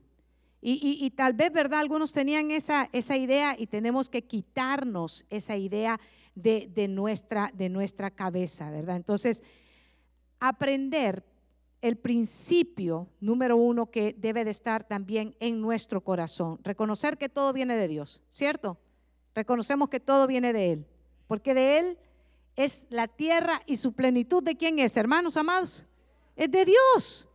[0.63, 1.79] Y, tal vez, ¿verdad?
[1.79, 5.99] Algunos tenían esa, esa idea y tenemos que quitarnos esa idea
[6.35, 8.95] de, de, nuestra, de nuestra cabeza, ¿verdad?
[8.95, 9.41] Entonces,
[10.39, 11.23] aprender
[11.81, 16.59] el principio número uno que debe de estar también en nuestro corazón.
[16.63, 18.77] Reconocer que todo viene de Dios, ¿cierto?
[19.33, 20.85] Reconocemos que todo viene de Él,
[21.27, 21.97] porque de Él
[22.55, 24.43] es la tierra y su plenitud.
[24.43, 25.85] ¿De quién es, hermanos amados?
[26.35, 27.27] Es de Dios.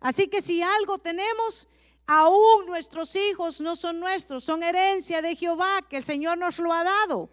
[0.00, 1.68] Así que si algo tenemos,
[2.06, 6.72] aún nuestros hijos no son nuestros, son herencia de Jehová, que el Señor nos lo
[6.72, 7.30] ha dado.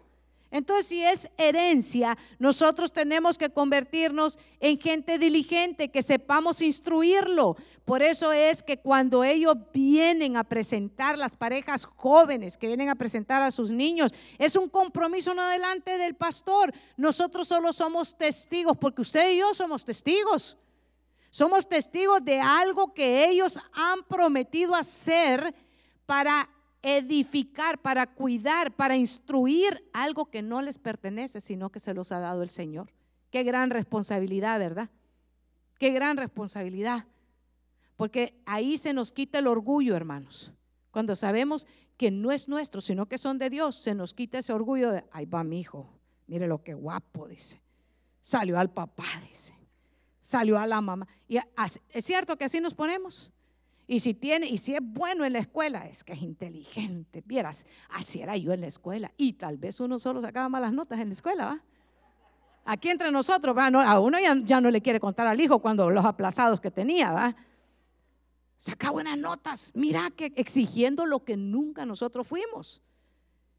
[0.52, 7.56] Entonces, si es herencia, nosotros tenemos que convertirnos en gente diligente, que sepamos instruirlo.
[7.86, 12.94] Por eso es que cuando ellos vienen a presentar, las parejas jóvenes que vienen a
[12.94, 16.70] presentar a sus niños, es un compromiso no delante del pastor.
[16.98, 20.58] Nosotros solo somos testigos, porque usted y yo somos testigos.
[21.30, 25.54] Somos testigos de algo que ellos han prometido hacer
[26.04, 26.46] para
[26.82, 32.18] edificar, para cuidar, para instruir algo que no les pertenece, sino que se los ha
[32.18, 32.92] dado el Señor.
[33.30, 34.90] Qué gran responsabilidad, ¿verdad?
[35.78, 37.06] Qué gran responsabilidad.
[37.96, 40.52] Porque ahí se nos quita el orgullo, hermanos.
[40.90, 41.66] Cuando sabemos
[41.96, 45.04] que no es nuestro, sino que son de Dios, se nos quita ese orgullo de,
[45.12, 45.88] ahí va mi hijo,
[46.26, 47.62] mire lo que guapo, dice.
[48.20, 49.54] Salió al papá, dice.
[50.20, 51.06] Salió a la mamá.
[51.28, 53.32] Y es cierto que así nos ponemos.
[53.92, 57.22] Y si tiene, y si es bueno en la escuela, es que es inteligente.
[57.26, 59.12] Vieras, así era yo en la escuela.
[59.18, 61.62] Y tal vez uno solo sacaba malas notas en la escuela, ¿va?
[62.64, 63.66] Aquí entre nosotros, ¿va?
[63.66, 67.36] a uno ya, no le quiere contar al hijo cuando los aplazados que tenía, ¿va?
[68.56, 69.70] Saca buenas notas.
[69.74, 72.80] Mira que exigiendo lo que nunca nosotros fuimos.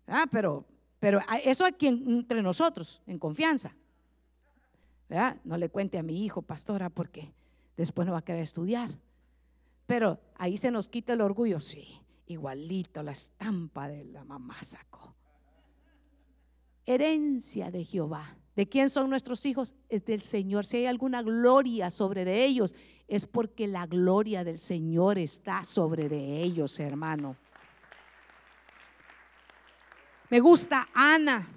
[0.08, 0.26] ¿Ah?
[0.32, 0.66] Pero,
[1.00, 3.76] pero eso aquí entre nosotros, en confianza.
[5.08, 5.38] ¿verdad?
[5.44, 7.36] No le cuente a mi hijo, pastora, porque
[7.78, 8.90] después no va a querer estudiar.
[9.86, 15.16] Pero ahí se nos quita el orgullo, sí, igualito la estampa de la mamá sacó.
[16.86, 18.38] Herencia de Jehová.
[18.56, 19.74] ¿De quién son nuestros hijos?
[19.90, 20.66] Es del Señor.
[20.66, 22.76] Si hay alguna gloria sobre de ellos,
[23.08, 27.36] es porque la gloria del Señor está sobre de ellos, hermano.
[30.30, 31.48] Me gusta Ana.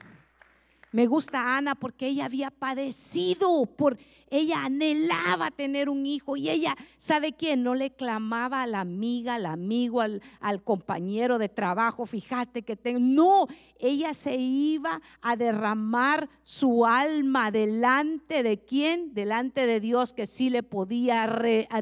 [0.93, 6.77] Me gusta Ana porque ella había padecido, por ella anhelaba tener un hijo y ella,
[6.97, 7.63] ¿sabe quién?
[7.63, 10.23] No le clamaba a la amiga, al amigo, al,
[10.65, 12.99] compañero de trabajo, fíjate que tengo.
[13.01, 13.47] No,
[13.79, 19.15] ella se iba a derramar su alma delante de quién?
[19.15, 21.27] Delante de Dios que sí le podía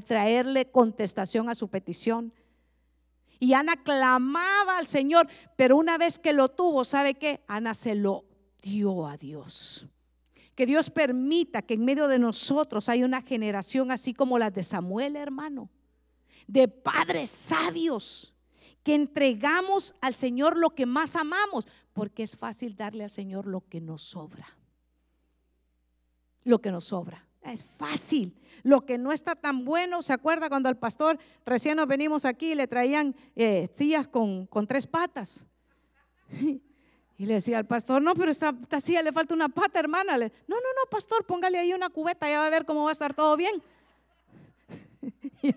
[0.06, 2.32] traerle contestación a su petición.
[3.38, 7.42] Y Ana clamaba al Señor, pero una vez que lo tuvo, ¿sabe qué?
[7.46, 8.24] Ana se lo
[8.64, 9.86] dio a Dios.
[10.54, 14.62] Que Dios permita que en medio de nosotros haya una generación así como la de
[14.62, 15.68] Samuel, hermano,
[16.46, 18.32] de padres sabios,
[18.82, 23.62] que entregamos al Señor lo que más amamos, porque es fácil darle al Señor lo
[23.68, 24.46] que nos sobra.
[26.44, 27.26] Lo que nos sobra.
[27.42, 28.34] Es fácil.
[28.62, 32.52] Lo que no está tan bueno, ¿se acuerda cuando al pastor recién nos venimos aquí
[32.52, 35.46] y le traían eh, sillas con, con tres patas?
[37.16, 40.16] Y le decía al pastor, no, pero esta, silla le falta una pata, hermana.
[40.16, 42.92] no, no, no, pastor, póngale ahí una cubeta, ya va a ver cómo va a
[42.92, 43.62] estar todo bien.
[45.42, 45.54] Y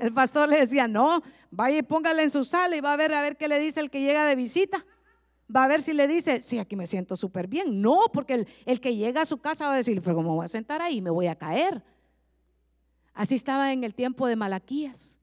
[0.00, 3.14] el pastor le decía, no, vaya y póngale en su sala y va a ver
[3.14, 4.84] a ver qué le dice el que llega de visita.
[5.54, 7.80] Va a ver si le dice, sí, aquí me siento súper bien.
[7.80, 10.44] No, porque el, el, que llega a su casa va a decir, pero ¿cómo voy
[10.44, 11.00] a sentar ahí?
[11.00, 11.80] Me voy a caer.
[13.14, 15.20] Así estaba en el tiempo de Malaquías.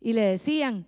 [0.00, 0.86] Y le decían,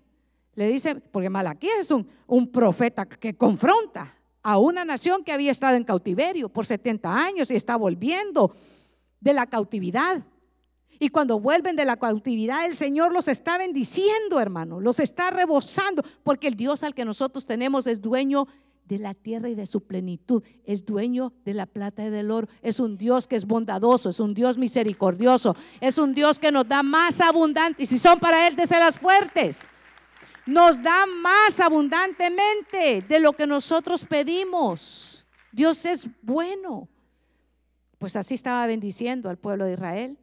[0.54, 2.06] le dice, porque Malaquías es un,
[2.48, 7.56] profeta que confronta a una nación que había estado en cautiverio por 70 años y
[7.56, 8.54] está volviendo
[9.20, 10.24] de la cautividad.
[10.98, 16.02] Y cuando vuelven de la cautividad, el Señor los está bendiciendo, hermano, los está rebosando,
[16.22, 18.46] porque el Dios al que nosotros tenemos es dueño
[18.84, 22.48] de la tierra y de su plenitud, es dueño de la plata y del oro,
[22.60, 26.68] es un Dios que es bondadoso, es un Dios misericordioso, es un Dios que nos
[26.68, 29.66] da más abundante, y si son para Él, las fuertes
[30.50, 35.24] nos da más abundantemente de lo que nosotros pedimos.
[35.52, 36.88] Dios es bueno.
[37.98, 40.18] Pues así estaba bendiciendo al pueblo de Israel.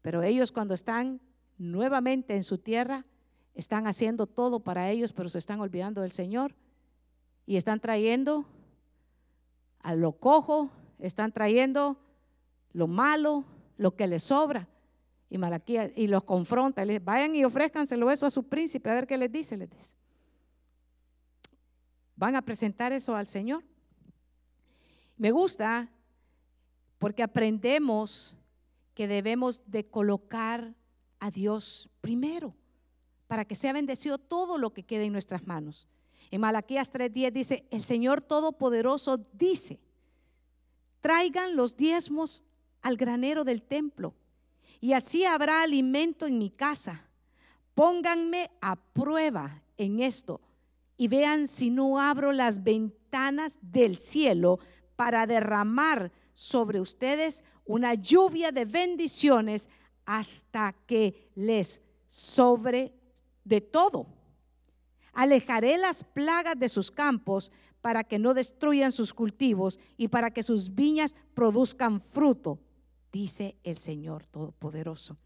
[0.00, 1.20] Pero ellos cuando están
[1.58, 3.04] nuevamente en su tierra,
[3.54, 6.54] están haciendo todo para ellos, pero se están olvidando del Señor.
[7.44, 8.46] Y están trayendo
[9.82, 11.98] a lo cojo, están trayendo
[12.72, 13.44] lo malo,
[13.76, 14.69] lo que les sobra.
[15.30, 19.06] Y Malaquías y los confronta, les vayan y ofrézcanselo eso a su príncipe, a ver
[19.06, 19.94] qué les dice, les dice.
[22.16, 23.62] Van a presentar eso al Señor.
[25.16, 25.88] Me gusta
[26.98, 28.36] porque aprendemos
[28.94, 30.74] que debemos de colocar
[31.20, 32.54] a Dios primero
[33.28, 35.86] para que sea bendecido todo lo que quede en nuestras manos.
[36.32, 39.80] En Malaquías 3:10 dice, el Señor Todopoderoso dice,
[41.00, 42.44] traigan los diezmos
[42.82, 44.14] al granero del templo
[44.80, 47.06] y así habrá alimento en mi casa.
[47.74, 50.40] Pónganme a prueba en esto
[50.96, 54.58] y vean si no abro las ventanas del cielo
[54.96, 59.68] para derramar sobre ustedes una lluvia de bendiciones
[60.04, 62.92] hasta que les sobre
[63.44, 64.06] de todo.
[65.12, 70.42] Alejaré las plagas de sus campos para que no destruyan sus cultivos y para que
[70.42, 72.58] sus viñas produzcan fruto
[73.12, 75.16] dice el Señor Todopoderoso.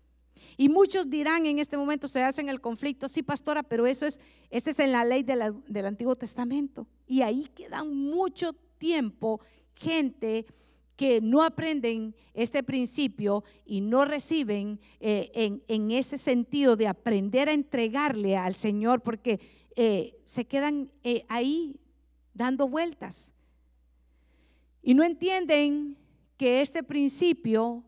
[0.56, 4.20] Y muchos dirán en este momento, se hacen el conflicto, sí, pastora, pero eso es,
[4.50, 6.86] ese es en la ley del Antiguo Testamento.
[7.06, 9.40] Y ahí quedan mucho tiempo
[9.74, 10.46] gente
[10.96, 17.52] que no aprenden este principio y no reciben eh, en, ese sentido de aprender a
[17.52, 19.40] entregarle al Señor, porque
[19.76, 21.80] eh, se quedan eh, ahí
[22.32, 23.34] dando vueltas.
[24.82, 25.96] Y no entienden
[26.36, 27.84] que este principio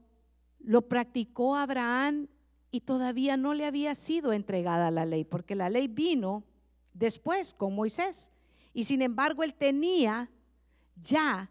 [0.60, 2.28] lo practicó Abraham
[2.70, 6.44] y todavía no le había sido entregada la ley, porque la ley vino
[6.92, 8.32] después con Moisés.
[8.74, 10.30] Y sin embargo, él tenía
[11.00, 11.50] ya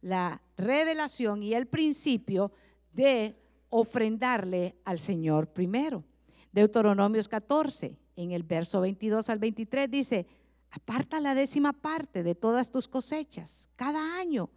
[0.00, 2.52] la revelación y el principio
[2.92, 3.36] de
[3.68, 6.04] ofrendarle al Señor primero.
[6.52, 10.26] Deuteronomios 14, en el verso 22 al 23 dice,
[10.70, 14.50] aparta la décima parte de todas tus cosechas cada año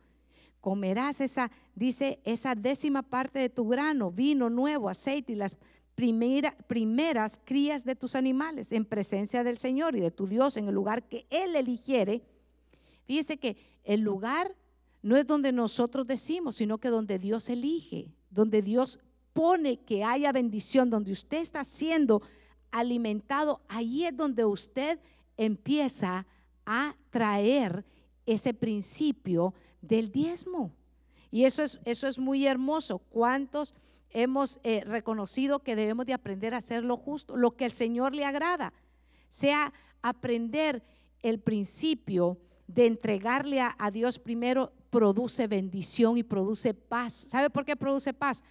[0.66, 5.58] comerás esa, dice, esa décima parte de tu grano, vino nuevo, aceite y las
[5.94, 10.74] primeras crías de tus animales en presencia del Señor y de tu Dios en el
[10.74, 12.24] lugar que Él eligiere.
[13.06, 14.56] Fíjese que el lugar
[15.04, 19.00] no es donde nosotros decimos, sino que donde Dios elige, donde Dios
[19.34, 22.24] pone que haya bendición, donde usted está siendo
[22.72, 25.00] alimentado, ahí es donde usted
[25.38, 26.26] empieza
[26.66, 27.86] a traer
[28.26, 30.72] ese principio del diezmo.
[31.32, 33.00] Y eso es, eso es muy hermoso.
[33.00, 33.76] ¿Cuántos
[34.10, 38.16] hemos eh, reconocido que debemos de aprender a hacer lo justo, lo que el Señor
[38.16, 38.74] le agrada?
[39.30, 40.84] Sea aprender
[41.22, 47.26] el principio de entregarle a, a Dios primero produce bendición y produce paz.
[47.28, 48.44] ¿Sabe por qué produce paz?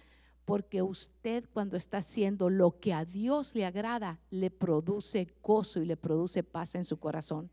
[0.45, 5.85] Porque usted cuando está haciendo lo que a Dios le agrada, le produce gozo y
[5.85, 7.49] le produce paz en su corazón.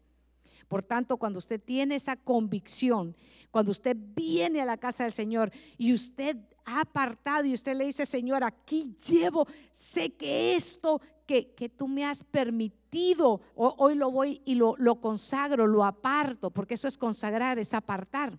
[0.69, 3.17] Por tanto, cuando usted tiene esa convicción,
[3.51, 7.87] cuando usted viene a la casa del Señor y usted ha apartado y usted le
[7.87, 14.11] dice, Señor, aquí llevo, sé que esto que, que tú me has permitido, hoy lo
[14.11, 18.39] voy y lo, lo consagro, lo aparto, porque eso es consagrar, es apartar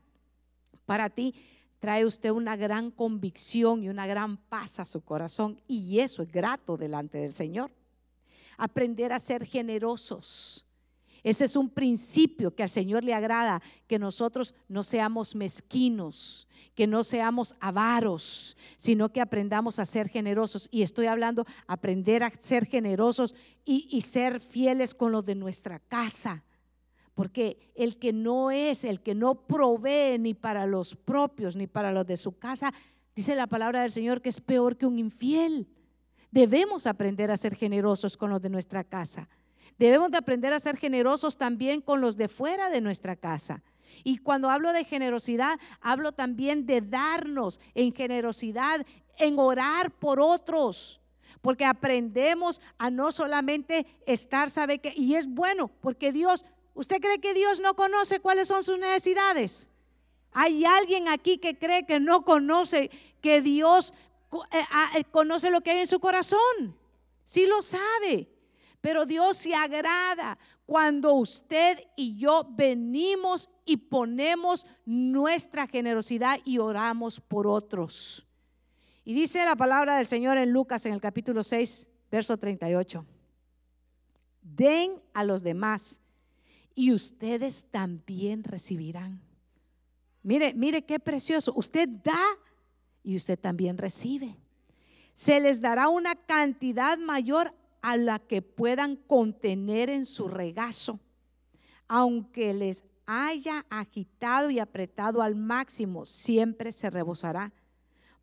[0.85, 1.35] para ti,
[1.79, 6.31] trae usted una gran convicción y una gran paz a su corazón y eso es
[6.31, 7.71] grato delante del Señor.
[8.57, 10.65] Aprender a ser generosos.
[11.23, 16.85] Ese es un principio que al Señor le agrada, que nosotros no seamos mezquinos, que
[16.85, 20.67] no seamos avaros, sino que aprendamos a ser generosos.
[20.69, 25.79] Y estoy hablando, aprender a ser generosos y, y ser fieles con los de nuestra
[25.79, 26.43] casa
[27.13, 31.91] porque el que no es, el que no provee ni para los propios ni para
[31.91, 32.73] los de su casa,
[33.15, 35.67] dice la palabra del Señor que es peor que un infiel.
[36.31, 39.29] Debemos aprender a ser generosos con los de nuestra casa.
[39.77, 43.63] Debemos de aprender a ser generosos también con los de fuera de nuestra casa.
[44.03, 48.85] Y cuando hablo de generosidad, hablo también de darnos en generosidad,
[49.17, 50.99] en orar por otros
[51.41, 56.45] porque aprendemos a no solamente estar, sabe que, y es bueno, porque Dios
[56.75, 59.69] ¿Usted cree que Dios no conoce cuáles son sus necesidades?
[60.31, 62.89] ¿Hay alguien aquí que cree que no conoce
[63.21, 63.93] que Dios
[64.51, 66.75] eh, ah, eh, conoce lo que hay en su corazón?
[67.25, 68.27] Sí lo sabe.
[68.83, 77.21] Pero Dios se agrada cuando usted y yo venimos y ponemos nuestra generosidad y oramos
[77.21, 78.27] por otros.
[79.05, 83.05] Y dice la palabra del Señor en Lucas en el capítulo 6, verso 38.
[84.41, 86.01] Den a los demás
[86.75, 89.21] y ustedes también recibirán.
[90.23, 91.53] Mire, mire qué precioso.
[91.55, 92.19] Usted da
[93.01, 94.35] y usted también recibe.
[95.13, 97.53] Se les dará una cantidad mayor
[97.83, 101.01] a la que puedan contener en su regazo,
[101.87, 107.51] aunque les haya agitado y apretado al máximo, siempre se rebosará.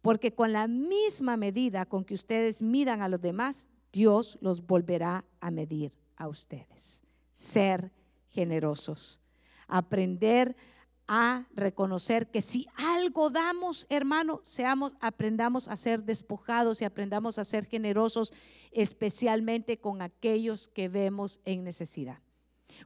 [0.00, 5.26] Porque con la misma medida con que ustedes midan a los demás, Dios los volverá
[5.40, 7.02] a medir a ustedes.
[7.34, 7.92] Ser
[8.30, 9.20] generosos.
[9.68, 10.56] Aprender
[11.12, 17.42] a reconocer que si algo damos, hermano, seamos, aprendamos a ser despojados y aprendamos a
[17.42, 18.32] ser generosos,
[18.70, 22.20] especialmente con aquellos que vemos en necesidad.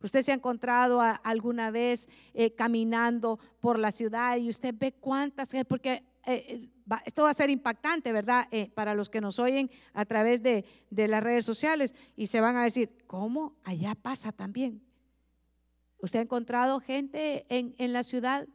[0.03, 5.51] Usted se ha encontrado alguna vez eh, caminando por la ciudad y usted ve cuántas,
[5.69, 6.71] porque eh, eh,
[7.05, 8.49] esto va a ser impactante, ¿verdad?
[8.75, 12.57] para los que nos oyen a través de, de las redes sociales y se van
[12.57, 13.55] a decir, ¿cómo?
[13.65, 14.81] Allá pasa también.
[16.05, 18.47] ¿Usted ha encontrado gente en, la ciudad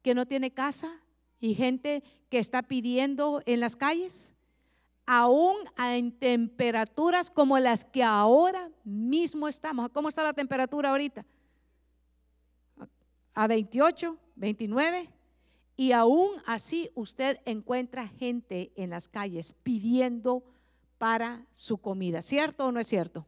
[0.00, 1.02] que no tiene casa
[1.38, 4.32] y gente que está pidiendo en las calles?
[5.04, 9.90] Aún en temperaturas como las que ahora mismo estamos.
[9.90, 11.26] ¿Cómo está la temperatura ahorita?
[13.34, 15.10] A 28, 29.
[15.76, 20.42] Y aún así usted encuentra gente en las calles pidiendo
[20.96, 22.22] para su comida.
[22.22, 23.26] ¿Cierto o no es cierto?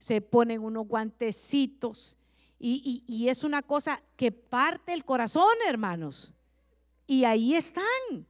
[0.00, 2.18] Se ponen unos guantecitos
[2.60, 6.32] y, es una cosa que parte el corazón, hermanos.
[7.06, 8.26] Y ahí están.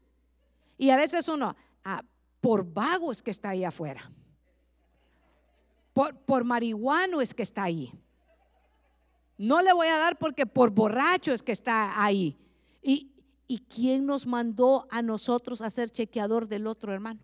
[0.76, 2.02] Y a veces uno, ah,
[2.40, 4.10] por vago es que está ahí afuera.
[5.94, 7.92] Por, por marihuano es que está ahí.
[9.38, 12.36] No le voy a dar porque por borracho es que está ahí.
[12.82, 13.12] ¿Y,
[13.46, 17.20] ¿Y quién nos mandó a nosotros a ser chequeador del otro hermano?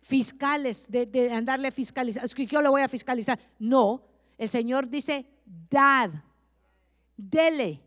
[0.00, 2.24] Fiscales, de, de andarle fiscalizar.
[2.24, 3.38] Es que yo lo voy a fiscalizar.
[3.58, 4.04] No,
[4.38, 5.26] el Señor dice,
[5.70, 6.10] dad,
[7.16, 7.80] dele.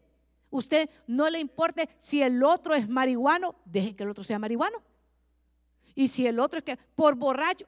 [0.50, 4.82] Usted no le importe si el otro es marihuano, deje que el otro sea marihuano.
[5.96, 7.66] Y si el otro es que por borracho,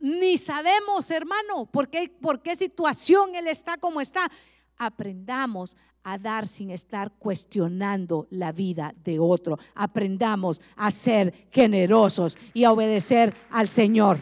[0.00, 4.30] ni sabemos, hermano, por qué, por qué situación él está como está.
[4.76, 9.58] Aprendamos a dar sin estar cuestionando la vida de otro.
[9.74, 14.18] Aprendamos a ser generosos y a obedecer al Señor.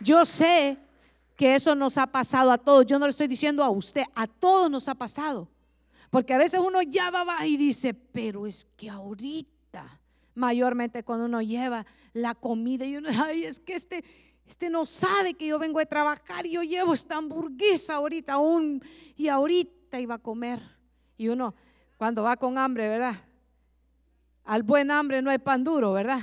[0.00, 0.76] Yo sé
[1.42, 2.86] que eso nos ha pasado a todos.
[2.86, 5.48] Yo no le estoy diciendo a usted, a todos nos ha pasado.
[6.08, 10.00] Porque a veces uno ya va y dice, pero es que ahorita,
[10.36, 14.04] mayormente cuando uno lleva la comida y uno, ay, es que este,
[14.46, 18.80] este no sabe que yo vengo de trabajar y yo llevo esta hamburguesa ahorita aún
[19.16, 20.60] y ahorita iba a comer.
[21.18, 21.56] Y uno,
[21.96, 23.16] cuando va con hambre, ¿verdad?
[24.44, 26.20] Al buen hambre no hay pan duro, ¿verdad?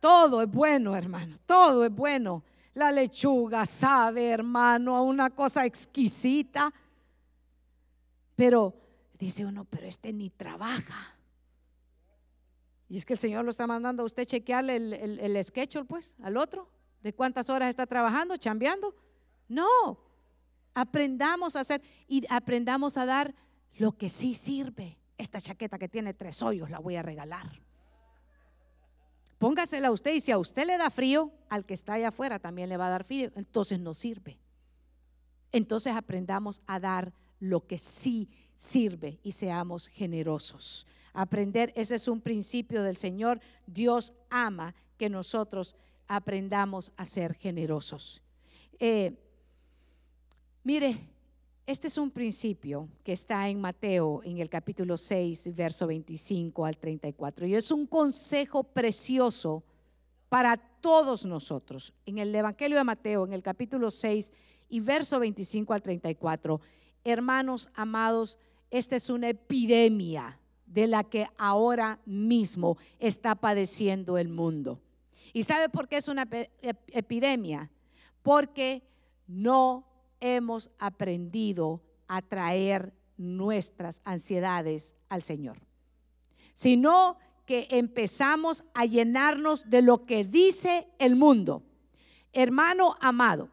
[0.00, 2.44] Todo es bueno, hermano, todo es bueno.
[2.74, 6.72] La lechuga sabe, hermano, a una cosa exquisita.
[8.36, 8.74] Pero
[9.18, 11.16] dice uno, pero este ni trabaja.
[12.88, 16.16] Y es que el Señor lo está mandando a usted chequearle el, el, el pues,
[16.22, 16.68] al otro,
[17.02, 18.94] de cuántas horas está trabajando, chambeando.
[19.48, 20.00] No,
[20.74, 23.34] aprendamos a hacer y aprendamos a dar
[23.78, 24.98] lo que sí sirve.
[25.18, 27.60] Esta chaqueta que tiene tres hoyos la voy a regalar.
[29.40, 32.38] Póngasela a usted y si a usted le da frío, al que está allá afuera
[32.38, 34.38] también le va a dar frío, entonces no sirve.
[35.50, 41.72] Entonces aprendamos a dar lo que sí sirve y seamos generosos aprender.
[41.76, 43.40] Ese es un principio del Señor.
[43.66, 45.74] Dios ama que nosotros
[46.06, 48.22] aprendamos a ser generosos.
[48.78, 49.16] Eh,
[50.64, 51.08] mire,
[51.70, 56.76] este es un principio que está en Mateo, en el capítulo 6, verso 25 al
[56.76, 57.46] 34.
[57.46, 59.62] Y es un consejo precioso
[60.28, 61.94] para todos nosotros.
[62.06, 64.32] En el Evangelio de Mateo, en el capítulo 6
[64.68, 66.60] y verso 25 al 34.
[67.04, 68.36] Hermanos amados,
[68.72, 74.80] esta es una epidemia de la que ahora mismo está padeciendo el mundo.
[75.32, 76.28] ¿Y sabe por qué es una
[76.92, 77.70] epidemia?
[78.22, 78.82] Porque
[79.28, 79.89] no
[80.20, 85.58] hemos aprendido a traer nuestras ansiedades al Señor,
[86.54, 91.62] sino que empezamos a llenarnos de lo que dice el mundo.
[92.32, 93.48] Hermano amado,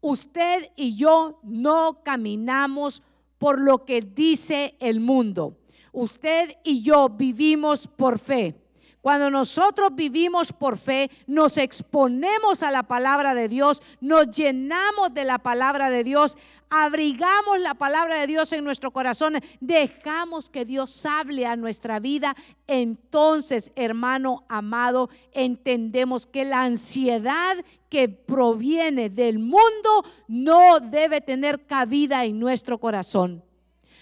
[0.00, 3.02] usted y yo no caminamos
[3.38, 5.56] por lo que dice el mundo
[5.92, 8.54] usted y yo vivimos por fe.
[9.00, 15.24] Cuando nosotros vivimos por fe, nos exponemos a la palabra de Dios, nos llenamos de
[15.24, 16.36] la palabra de Dios,
[16.68, 22.34] abrigamos la palabra de Dios en nuestro corazón, dejamos que Dios hable a nuestra vida,
[22.66, 27.56] entonces, hermano amado, entendemos que la ansiedad
[27.88, 33.44] que proviene del mundo no debe tener cabida en nuestro corazón.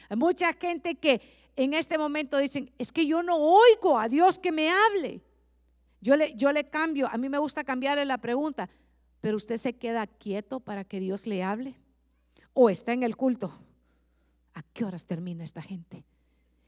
[0.09, 1.21] Hay mucha gente que
[1.57, 5.23] en este momento dicen, es que yo no oigo a Dios que me hable.
[6.01, 8.69] Yo le, yo le cambio, a mí me gusta cambiarle la pregunta,
[9.21, 11.75] pero usted se queda quieto para que Dios le hable
[12.53, 13.53] o está en el culto.
[14.55, 16.05] ¿A qué horas termina esta gente?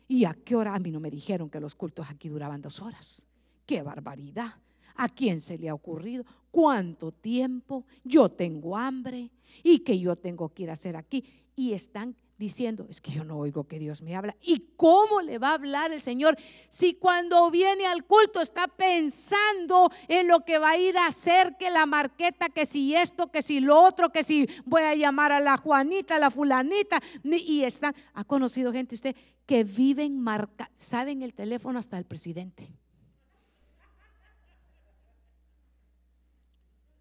[0.09, 0.75] ¿Y a qué hora?
[0.75, 3.27] A mí no me dijeron que los cultos aquí duraban dos horas.
[3.67, 4.55] ¡Qué barbaridad!
[4.97, 6.25] ¿A quién se le ha ocurrido?
[6.51, 7.87] ¿Cuánto tiempo?
[8.03, 9.31] Yo tengo hambre
[9.63, 11.25] y que yo tengo que ir a hacer aquí.
[11.55, 14.37] Y están diciendo, es que yo no oigo que Dios me habla.
[14.41, 16.37] ¿Y cómo le va a hablar el Señor
[16.71, 21.57] si cuando viene al culto está pensando en lo que va a ir a hacer,
[21.59, 25.33] que la marqueta, que si esto, que si lo otro, que si voy a llamar
[25.33, 27.01] a la Juanita, a la fulanita?
[27.25, 32.71] Y están, ha conocido gente usted que viven marca, saben el teléfono hasta el presidente.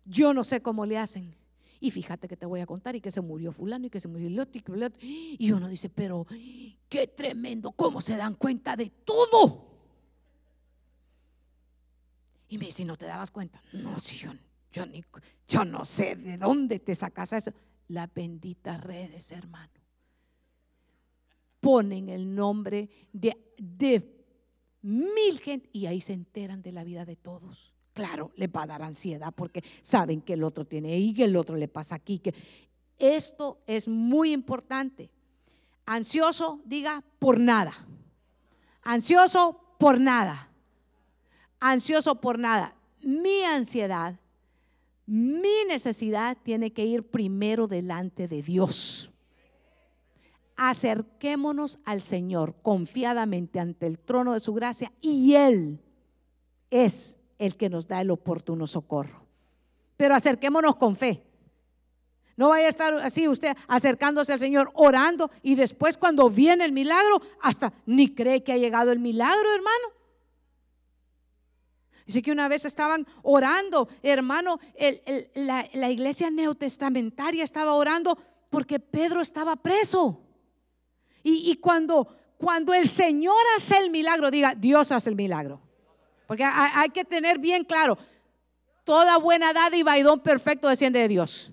[0.06, 1.36] Yo no sé cómo le hacen.
[1.80, 4.08] Y fíjate que te voy a contar y que se murió fulano y que se
[4.08, 6.26] murió el y uno dice, pero
[6.90, 9.68] qué tremendo, ¿cómo se dan cuenta de todo?
[12.50, 13.62] Y me dice, ¿no te dabas cuenta?
[13.74, 14.32] No, si yo,
[14.72, 14.86] yo,
[15.48, 17.52] yo no sé de dónde te sacas eso.
[17.90, 19.72] Las benditas redes, hermano.
[21.60, 24.26] Ponen el nombre de, de
[24.82, 28.68] mil gente y ahí se enteran de la vida de todos claro, le va a
[28.68, 32.20] dar ansiedad porque saben que el otro tiene y que el otro le pasa aquí.
[32.20, 32.32] Que
[33.00, 35.10] esto es muy importante.
[35.84, 37.74] Ansioso, diga, por nada.
[38.84, 40.52] Ansioso por nada.
[41.60, 42.76] Ansioso por nada.
[43.02, 44.20] Mi ansiedad,
[45.08, 49.12] mi necesidad tiene que ir primero delante de Dios.
[50.56, 55.80] Acerquémonos al Señor confiadamente ante el trono de su gracia y Él
[56.70, 59.26] es el que nos da el oportuno socorro.
[59.96, 61.24] Pero acerquémonos con fe.
[62.36, 66.72] No vaya a estar así usted acercándose al Señor orando y después cuando viene el
[66.72, 69.98] milagro, hasta ni cree que ha llegado el milagro, hermano.
[72.06, 74.60] Dice que una vez estaban orando, hermano,
[75.34, 78.18] la, iglesia neotestamentaria estaba orando
[78.50, 80.22] porque Pedro estaba preso.
[81.24, 82.08] Y, y cuando,
[82.38, 85.67] cuando el Señor hace el milagro, diga, Dios hace el milagro.
[86.28, 87.98] Porque hay, que tener bien claro,
[88.84, 91.52] toda buena dádiva y don perfecto desciende de Dios.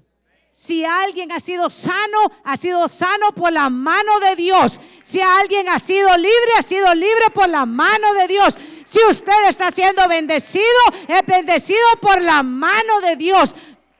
[0.51, 4.81] Si alguien ha sido sano, ha sido sano por la mano de Dios.
[5.03, 8.59] Si alguien ha sido libre, ha sido libre por la mano de Dios.
[8.85, 10.65] Si usted está siendo bendecido,
[11.09, 13.55] es bendecido por la mano de Dios.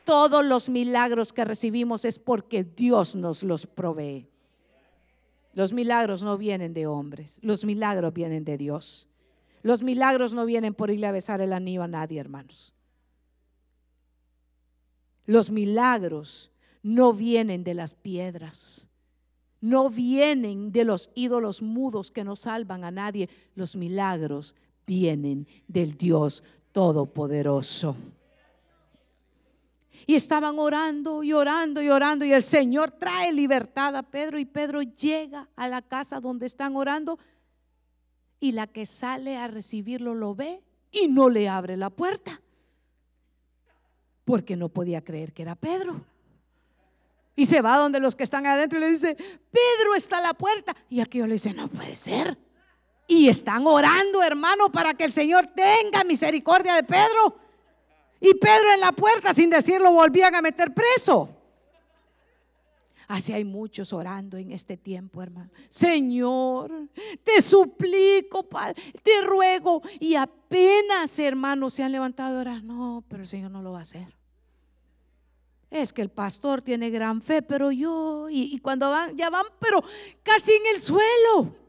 [0.05, 4.29] Todos los milagros que recibimos es porque Dios nos los provee.
[5.55, 9.09] Los milagros no vienen de hombres, los milagros vienen de Dios.
[9.65, 12.75] Los milagros no vienen por irle a besar el anillo a nadie, hermanos.
[15.25, 16.51] Los milagros
[16.83, 18.91] no vienen de las piedras,
[19.63, 23.31] no vienen de los ídolos mudos que no salvan a nadie.
[23.55, 24.55] Los milagros
[24.87, 27.97] vienen del Dios Todopoderoso.
[30.07, 34.45] Y estaban orando y orando y orando y el Señor trae libertad a Pedro y
[34.45, 37.19] Pedro llega a la casa donde están orando
[38.45, 42.43] y la que sale a recibirlo lo ve y no le abre la puerta
[44.27, 46.05] porque no podía creer que era Pedro.
[47.35, 50.35] Y se va donde los que están adentro y le dice, Pedro está a la
[50.35, 50.77] puerta.
[50.91, 52.37] Y aquello le dice, no puede ser.
[53.07, 57.39] Y están orando, hermano, para que el Señor tenga misericordia de Pedro.
[58.21, 61.31] Y Pedro en la puerta, sin decirlo, volvían a meter preso.
[63.09, 65.51] Así hay muchos orando en este tiempo, hermano.
[65.69, 66.89] Señor,
[67.23, 69.83] te suplico, Padre, te ruego.
[70.01, 72.63] Y apenas, hermanos, se han levantado a orar.
[72.65, 74.15] No, pero el Señor no lo va a hacer.
[75.71, 79.47] Es que el pastor tiene gran fe, pero yo, y, y cuando van, ya van,
[79.59, 79.83] pero
[80.23, 81.64] casi en el suelo.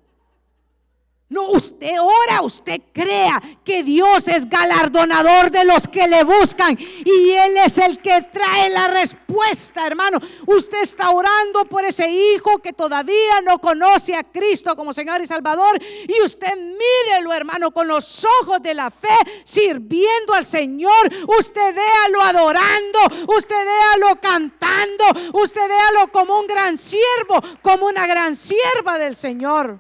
[1.28, 7.32] No, usted ora, usted crea que Dios es galardonador de los que le buscan y
[7.32, 10.20] Él es el que trae la respuesta, hermano.
[10.46, 15.26] Usted está orando por ese hijo que todavía no conoce a Cristo como Señor y
[15.26, 21.12] Salvador y usted mírelo, hermano, con los ojos de la fe, sirviendo al Señor.
[21.40, 23.00] Usted véalo adorando,
[23.36, 29.80] usted véalo cantando, usted véalo como un gran siervo, como una gran sierva del Señor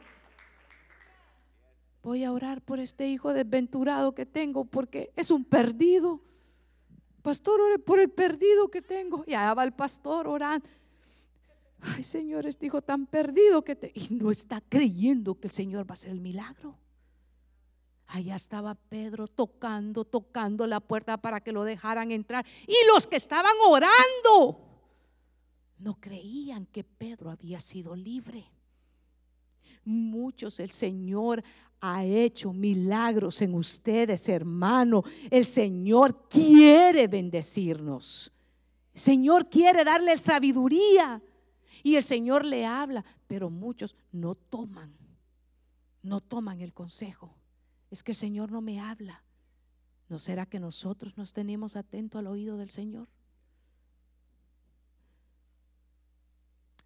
[2.06, 6.22] voy a orar por este hijo desventurado que tengo porque es un perdido.
[7.24, 9.24] Pastor, ore por el perdido que tengo.
[9.26, 10.68] Y allá va el pastor orando.
[11.82, 13.91] Ay, Señor, este hijo tan perdido que te...
[13.95, 16.78] Y no está creyendo que el Señor va a hacer el milagro.
[18.06, 22.45] Allá estaba Pedro tocando, tocando la puerta para que lo dejaran entrar.
[22.68, 24.60] Y los que estaban orando
[25.80, 28.45] no creían que Pedro había sido libre.
[29.84, 31.43] Muchos el Señor
[31.94, 35.04] ha hecho milagros en ustedes, hermano.
[35.30, 38.32] El Señor quiere bendecirnos.
[38.94, 41.22] El Señor quiere darle sabiduría.
[41.84, 44.98] Y el Señor le habla, pero muchos no toman,
[46.02, 47.36] no toman el consejo.
[47.92, 49.24] Es que el Señor no me habla.
[50.10, 53.08] ¿No será que nosotros nos tenemos atento al oído del Señor?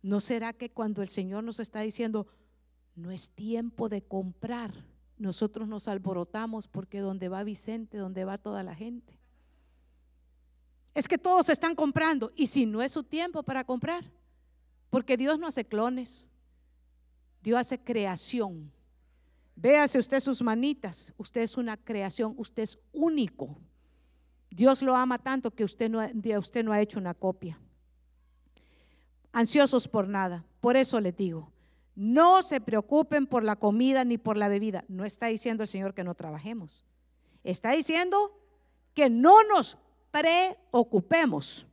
[0.01, 2.27] ¿No será que cuando el Señor nos está diciendo,
[2.99, 4.85] no es tiempo de comprar.
[5.17, 9.19] Nosotros nos alborotamos porque donde va Vicente, donde va toda la gente.
[10.93, 14.11] Es que todos están comprando y si no es su tiempo para comprar,
[14.89, 16.27] porque Dios no hace clones,
[17.41, 18.71] Dios hace creación.
[19.55, 23.57] Véase usted sus manitas, usted es una creación, usted es único.
[24.49, 25.99] Dios lo ama tanto que usted no,
[26.37, 27.59] usted no ha hecho una copia.
[29.31, 31.51] Ansiosos por nada, por eso le digo,
[31.99, 34.85] no se preocupen por la comida ni por la bebida.
[34.87, 36.85] No está diciendo el Señor que no trabajemos.
[37.43, 38.31] Está diciendo
[38.93, 39.77] que no nos
[40.09, 41.67] preocupemos.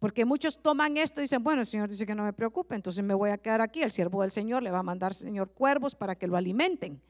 [0.00, 3.04] Porque muchos toman esto y dicen, bueno, el Señor dice que no me preocupe, entonces
[3.04, 3.82] me voy a quedar aquí.
[3.82, 7.00] El siervo del Señor le va a mandar, Señor, cuervos para que lo alimenten.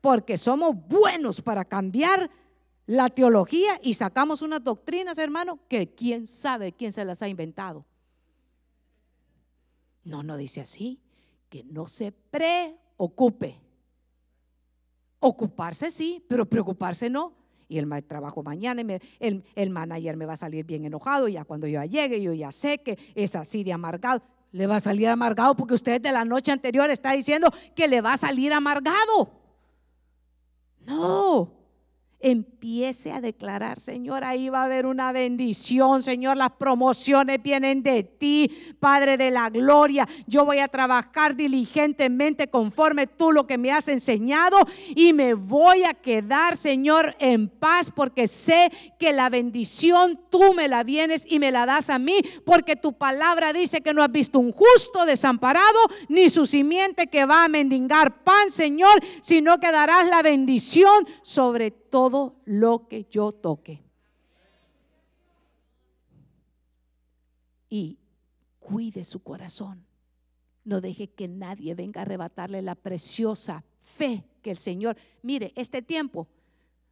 [0.00, 2.30] Porque somos buenos para cambiar
[2.86, 7.84] la teología y sacamos unas doctrinas, hermano, que quién sabe quién se las ha inventado.
[10.04, 11.00] No, no dice así,
[11.48, 13.60] que no se preocupe.
[15.20, 17.32] Ocuparse sí, pero preocuparse no.
[17.68, 18.82] Y el trabajo mañana,
[19.18, 22.52] el, el manager me va a salir bien enojado, ya cuando yo llegue, yo ya
[22.52, 24.22] sé que es así de amargado.
[24.52, 28.00] Le va a salir amargado porque usted de la noche anterior está diciendo que le
[28.00, 29.32] va a salir amargado.
[30.86, 31.63] No,
[32.24, 38.02] empiece a declarar, Señor, ahí va a haber una bendición, Señor, las promociones vienen de
[38.02, 38.50] ti,
[38.80, 40.08] Padre de la gloria.
[40.26, 44.56] Yo voy a trabajar diligentemente conforme tú lo que me has enseñado
[44.96, 50.66] y me voy a quedar, Señor, en paz porque sé que la bendición tú me
[50.66, 54.10] la vienes y me la das a mí, porque tu palabra dice que no has
[54.10, 59.70] visto un justo desamparado ni su simiente que va a mendigar pan, Señor, sino que
[59.70, 63.80] darás la bendición sobre ti todo lo que yo toque.
[67.68, 68.00] Y
[68.58, 69.86] cuide su corazón.
[70.64, 74.96] No deje que nadie venga a arrebatarle la preciosa fe que el Señor.
[75.22, 76.26] Mire, este tiempo,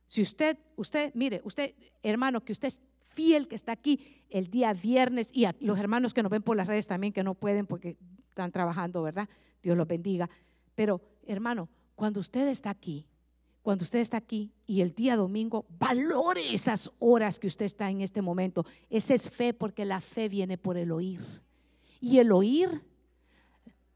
[0.07, 1.75] si usted, usted, mire, usted,
[2.05, 2.81] hermano, que usted es
[3.13, 6.57] fiel que está aquí el día viernes y a los hermanos que nos ven por
[6.57, 7.97] las redes también que no pueden porque
[8.29, 9.29] están trabajando, ¿verdad?
[9.61, 10.31] Dios los bendiga.
[10.77, 13.09] Pero, hermano, cuando usted está aquí,
[13.63, 18.01] cuando usted está aquí y el día domingo, valore esas horas que usted está en
[18.01, 18.67] este momento.
[18.91, 21.21] Esa es fe porque la fe viene por el oír.
[22.01, 22.83] Y el oír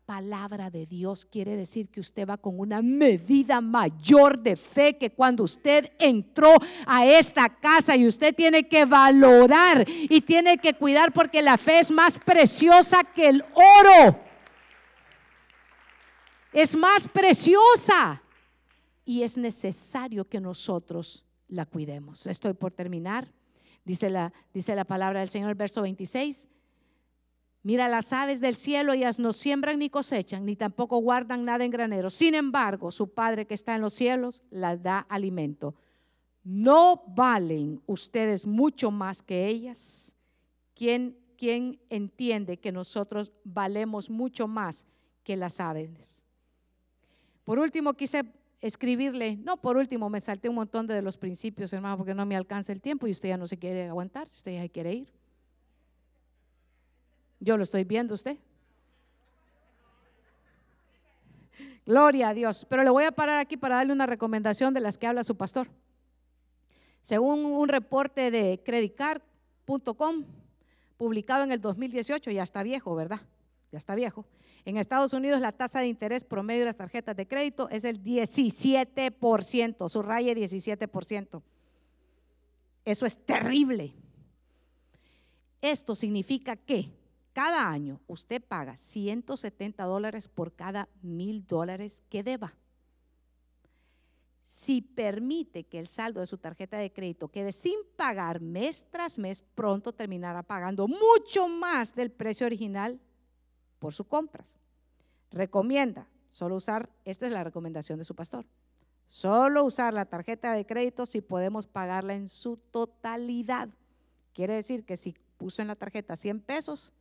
[0.07, 5.11] palabra de Dios quiere decir que usted va con una medida mayor de fe que
[5.11, 6.55] cuando usted entró
[6.87, 11.81] a esta casa y usted tiene que valorar y tiene que cuidar porque la fe
[11.81, 14.21] es más preciosa que el oro.
[16.53, 18.23] Es más preciosa
[19.07, 22.27] y es necesario que nosotros la cuidemos.
[22.27, 23.33] Estoy por terminar.
[23.85, 26.49] Dice la, dice la palabra del Señor, verso 26.
[27.63, 31.71] Mira las aves del cielo, ellas no siembran ni cosechan, ni tampoco guardan nada en
[31.71, 32.11] granero.
[32.11, 35.77] Sin embargo, su Padre que está en los cielos las da alimento.
[36.43, 40.17] ¿No valen ustedes mucho más que ellas?
[40.75, 44.85] ¿Quién, quién entiende que nosotros valemos mucho más
[45.23, 46.23] que las aves?
[47.45, 48.25] Por último, quise
[48.67, 52.37] escribirle, no, por último, me salté un montón de los principios, hermano, porque no me
[52.37, 55.13] alcanza el tiempo y usted ya no se quiere aguantar, si usted ya quiere ir.
[57.41, 58.37] Yo lo estoy viendo usted.
[61.87, 62.67] Gloria a Dios.
[62.69, 65.37] Pero le voy a parar aquí para darle una recomendación de las que habla su
[65.37, 65.69] pastor.
[67.01, 70.25] Según un reporte de credicar.com,
[70.97, 73.21] publicado en el 2018, ya está viejo, ¿verdad?
[73.71, 74.27] Ya está viejo.
[74.67, 78.03] En Estados Unidos la tasa de interés promedio de las tarjetas de crédito es el
[78.03, 81.43] 17%, subraye 17%.
[82.85, 83.95] Eso es terrible.
[85.63, 86.91] Esto significa que
[87.33, 92.53] cada año usted paga 170 dólares por cada mil dólares que deba.
[94.43, 99.17] Si permite que el saldo de su tarjeta de crédito quede sin pagar mes tras
[99.17, 102.99] mes, pronto terminará pagando mucho más del precio original
[103.87, 104.57] por sus compras.
[105.31, 108.45] Recomienda solo usar, esta es la recomendación de su pastor,
[109.07, 113.69] solo usar la tarjeta de crédito si podemos pagarla en su totalidad.
[114.33, 116.93] Quiere decir que si puso en la tarjeta 100 pesos,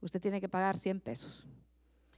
[0.00, 1.46] usted tiene que pagar 100 pesos.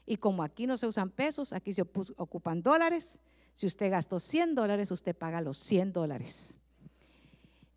[0.07, 3.21] Y como aquí no se usan pesos, aquí se ocupan dólares.
[3.53, 6.62] Si usted gastó 100 dólares, usted paga los 100 dólares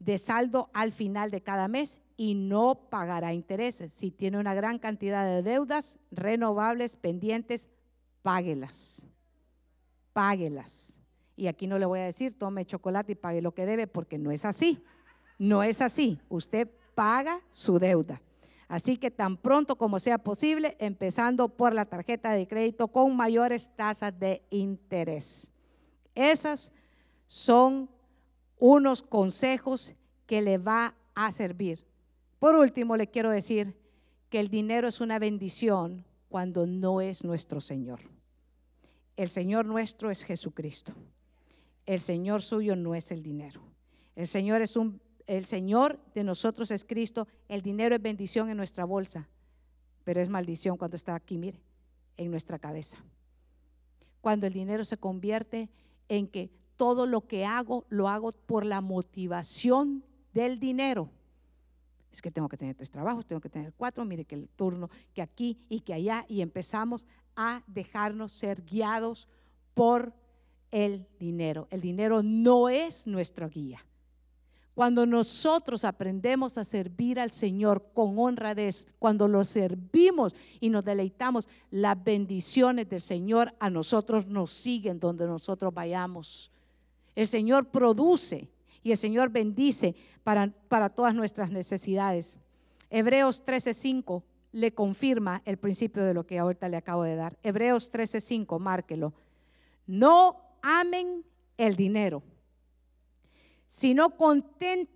[0.05, 3.91] de saldo al final de cada mes y no pagará intereses.
[3.91, 7.69] Si tiene una gran cantidad de deudas renovables pendientes,
[8.21, 9.07] páguelas.
[10.13, 10.99] Páguelas.
[11.35, 14.19] Y aquí no le voy a decir tome chocolate y pague lo que debe porque
[14.19, 14.83] no es así.
[15.39, 16.19] No es así.
[16.29, 18.21] Usted paga su deuda.
[18.67, 23.71] Así que tan pronto como sea posible, empezando por la tarjeta de crédito con mayores
[23.75, 25.51] tasas de interés.
[26.13, 26.71] Esas
[27.25, 27.89] son
[28.57, 29.95] unos consejos
[30.25, 31.85] que le va a servir.
[32.39, 33.75] Por último, le quiero decir
[34.29, 38.01] que el dinero es una bendición cuando no es nuestro Señor.
[39.15, 40.93] El Señor nuestro es Jesucristo.
[41.85, 43.61] El Señor suyo no es el dinero.
[44.15, 48.57] El Señor es un el Señor de nosotros es Cristo, el dinero es bendición en
[48.57, 49.27] nuestra bolsa,
[50.03, 51.59] pero es maldición cuando está aquí, mire,
[52.17, 52.97] en nuestra cabeza.
[54.21, 55.69] Cuando el dinero se convierte
[56.09, 60.03] en que todo lo que hago lo hago por la motivación
[60.33, 61.09] del dinero.
[62.11, 64.89] Es que tengo que tener tres trabajos, tengo que tener cuatro, mire que el turno,
[65.13, 67.05] que aquí y que allá, y empezamos
[67.35, 69.27] a dejarnos ser guiados
[69.73, 70.13] por
[70.71, 71.67] el dinero.
[71.71, 73.85] El dinero no es nuestra guía.
[74.73, 81.47] Cuando nosotros aprendemos a servir al Señor con honradez, cuando lo servimos y nos deleitamos,
[81.71, 86.51] las bendiciones del Señor a nosotros nos siguen donde nosotros vayamos.
[87.15, 88.49] El Señor produce
[88.83, 92.39] y el Señor bendice para, para todas nuestras necesidades.
[92.89, 97.37] Hebreos 13:5 le confirma el principio de lo que ahorita le acabo de dar.
[97.43, 99.13] Hebreos 13:5, márquelo.
[99.87, 101.23] No amen
[101.57, 102.23] el dinero
[103.67, 104.13] sino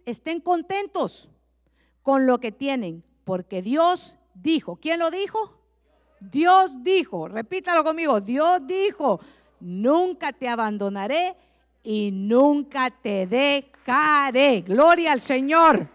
[0.06, 1.30] estén contentos
[2.02, 5.60] con lo que tienen, porque Dios dijo, ¿quién lo dijo?
[6.20, 9.20] Dios dijo, repítalo conmigo, Dios dijo,
[9.60, 11.36] nunca te abandonaré
[11.84, 14.62] y nunca te dejaré.
[14.62, 15.88] Gloria al Señor.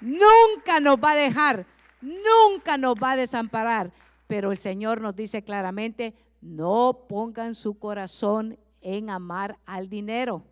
[0.00, 1.64] Nunca nos va a dejar,
[2.00, 3.92] nunca nos va a desamparar,
[4.26, 10.44] pero el Señor nos dice claramente, no pongan su corazón en amar al dinero.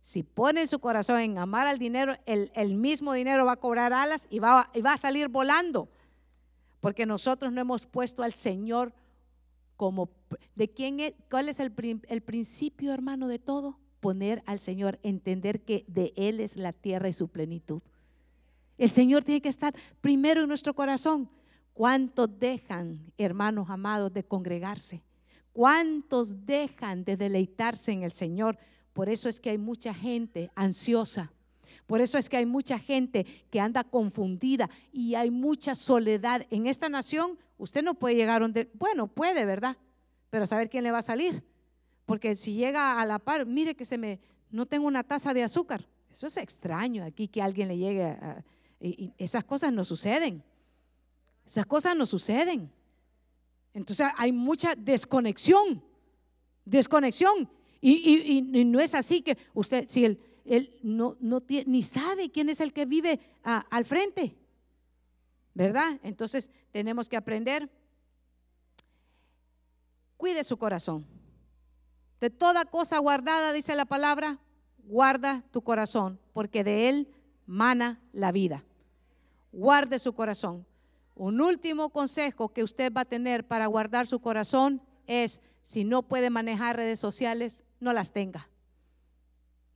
[0.00, 4.26] Si pone su corazón en amar al dinero, el, mismo dinero va a cobrar alas
[4.30, 5.88] y va, y va a salir volando.
[6.80, 8.94] Porque nosotros no hemos puesto al Señor
[9.76, 10.10] como
[10.54, 11.72] de quién es, cuál es el,
[12.08, 13.78] el principio, hermano, de todo.
[14.00, 17.82] Poner al Señor, entender que de Él es la tierra y su plenitud.
[18.76, 21.30] El Señor tiene que estar primero en nuestro corazón.
[21.72, 25.02] ¿Cuántos dejan, hermanos amados, de congregarse?
[25.52, 28.58] ¿Cuántos dejan de deleitarse en el Señor?
[28.92, 31.32] Por eso es que hay mucha gente ansiosa.
[31.86, 36.46] Por eso es que hay mucha gente que anda confundida y hay mucha soledad.
[36.50, 39.76] En esta nación usted no puede llegar donde, bueno, puede, ¿verdad?
[40.30, 41.42] Pero saber quién le va a salir.
[42.04, 45.42] Porque si llega a la par, mire que se me, no tengo una taza de
[45.42, 45.88] azúcar.
[46.12, 48.44] Eso es extraño aquí que alguien le llegue a,
[48.80, 50.44] y, esas cosas no suceden.
[51.46, 52.70] Esas cosas no suceden.
[53.72, 55.82] Entonces hay mucha desconexión,
[56.64, 57.48] desconexión.
[57.80, 62.50] Y, no es así que usted, si él, él no, no tiene, ni sabe quién
[62.50, 64.36] es el que vive al frente,
[65.54, 65.98] ¿verdad?
[66.02, 67.70] Entonces tenemos que aprender.
[70.16, 71.06] Cuide su corazón.
[72.20, 74.38] De toda cosa guardada, dice la palabra,
[74.78, 77.14] guarda tu corazón, porque de él
[77.46, 78.64] mana la vida.
[79.52, 80.66] Guarde su corazón.
[81.14, 86.02] Un último consejo que usted va a tener para guardar su corazón es, si no
[86.02, 88.48] puede manejar redes sociales, no las tenga.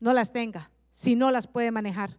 [0.01, 2.19] No las tenga, si no las puede manejar.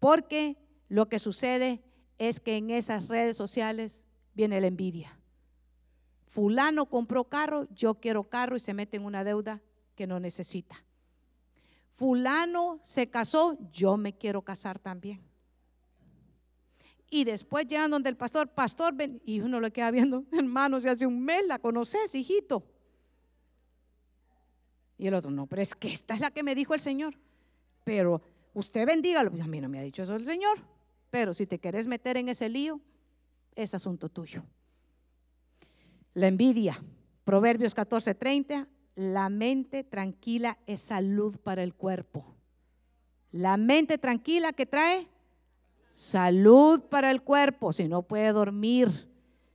[0.00, 0.56] Porque
[0.88, 1.82] lo que sucede
[2.18, 4.04] es que en esas redes sociales
[4.34, 5.18] viene la envidia.
[6.28, 9.60] Fulano compró carro, yo quiero carro y se mete en una deuda
[9.94, 10.82] que no necesita.
[11.90, 15.20] Fulano se casó, yo me quiero casar también.
[17.10, 20.88] Y después llegan donde el pastor, pastor, ven, y uno lo queda viendo, hermano, si
[20.88, 22.64] hace un mes la conoces, hijito.
[24.96, 27.18] Y el otro, no, pero es que esta es la que me dijo el Señor.
[27.84, 28.22] Pero
[28.54, 29.30] usted bendígalo.
[29.42, 30.58] A mí no me ha dicho eso el Señor.
[31.12, 32.80] Pero si te quieres meter en ese lío,
[33.54, 34.42] es asunto tuyo.
[36.14, 36.82] La envidia.
[37.24, 38.66] Proverbios 14:30.
[38.94, 42.34] La mente tranquila es salud para el cuerpo.
[43.30, 45.06] La mente tranquila que trae
[45.90, 47.74] salud para el cuerpo.
[47.74, 48.88] Si no puede dormir,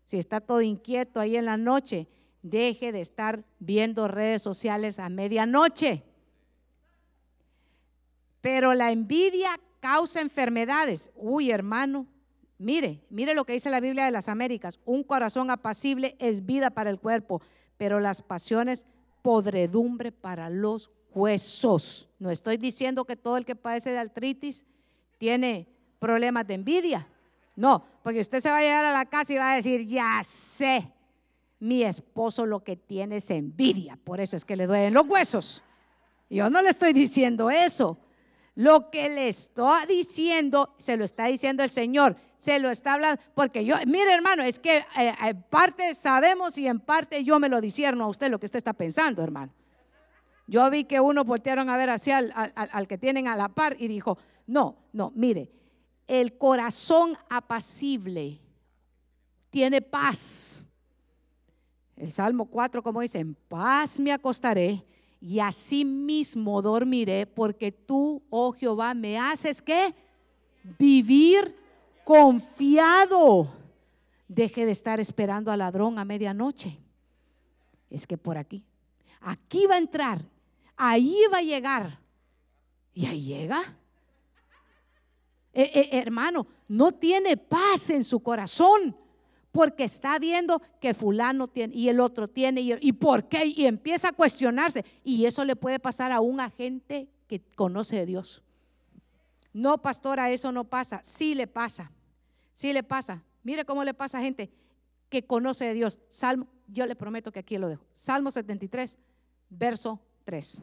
[0.03, 2.07] si está todo inquieto ahí en la noche,
[2.43, 6.03] deje de estar viendo redes sociales a medianoche.
[8.41, 11.11] Pero la envidia causa enfermedades.
[11.15, 12.05] Uy, hermano,
[12.57, 14.81] mire, mire lo que dice la Biblia de las Américas.
[14.83, 17.41] Un corazón apacible es vida para el cuerpo,
[17.77, 18.85] pero las pasiones
[19.21, 22.09] podredumbre para los huesos.
[22.19, 24.65] No estoy diciendo que todo el que padece de artritis
[25.17, 25.69] tiene
[25.99, 27.07] problemas de envidia.
[27.55, 30.21] No, porque usted se va a llegar a la casa y va a decir, ya
[30.21, 30.91] sé,
[31.61, 35.63] mi esposo lo que tiene es envidia, por eso es que le duelen los huesos.
[36.29, 37.97] Yo no le estoy diciendo eso.
[38.57, 43.21] Lo que le estoy diciendo, se lo está diciendo el Señor, se lo está hablando,
[43.35, 47.49] porque yo, mire hermano, es que eh, en parte sabemos y en parte yo me
[47.49, 49.53] lo disierno a usted lo que usted está pensando, hermano.
[50.47, 53.75] Yo vi que uno voltearon a ver hacia al, al que tienen a la par
[53.77, 55.51] y dijo, no, no, mire,
[56.07, 58.39] el corazón apacible
[59.51, 60.65] tiene paz.
[61.95, 64.83] El Salmo 4, como dice, en paz me acostaré
[65.27, 69.93] y así mismo dormiré, porque tú, oh Jehová, me haces que
[70.79, 71.53] vivir
[72.05, 73.51] confiado.
[74.25, 76.79] Deje de estar esperando al ladrón a medianoche.
[77.89, 78.63] Es que por aquí,
[79.19, 80.23] aquí va a entrar,
[80.77, 81.99] ahí va a llegar.
[82.93, 83.61] Y ahí llega.
[85.51, 88.95] Eh, eh, hermano, no tiene paz en su corazón
[89.57, 94.09] porque está viendo que fulano tiene y el otro tiene y, por qué y empieza
[94.09, 98.43] a cuestionarse y eso le puede pasar a un agente que conoce de Dios.
[99.53, 100.99] No, pastora, eso no pasa.
[101.01, 101.91] Sí le pasa.
[102.53, 103.23] Sí le pasa.
[103.41, 104.51] Mire cómo le pasa a gente
[105.09, 105.97] que conoce de Dios.
[106.07, 107.83] Salmo, yo le prometo que aquí lo dejo.
[107.95, 108.99] Salmo 73,
[109.49, 110.61] verso 3.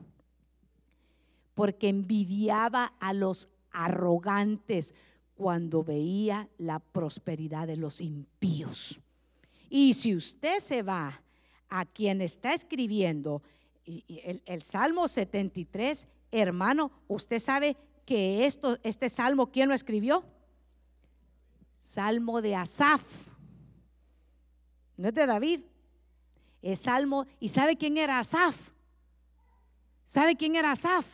[1.57, 4.95] Porque envidiaba a los arrogantes
[5.35, 9.01] cuando veía la prosperidad de los impíos.
[9.68, 11.20] Y si usted se va
[11.68, 13.43] a quien está escribiendo
[13.85, 17.76] el, Salmo 73, hermano, usted sabe
[18.07, 20.24] que esto, este salmo, ¿quién lo escribió?
[21.78, 23.03] Salmo de Asaf.
[24.97, 25.61] No es de David.
[26.62, 27.26] Es salmo.
[27.41, 28.57] ¿Y sabe quién era Asaf?
[30.05, 31.07] ¿Sabe quién era Asaf?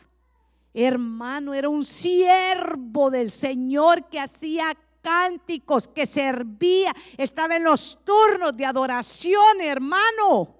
[0.73, 8.55] Hermano, era un siervo del Señor que hacía cánticos, que servía, estaba en los turnos
[8.55, 10.55] de adoración, hermano.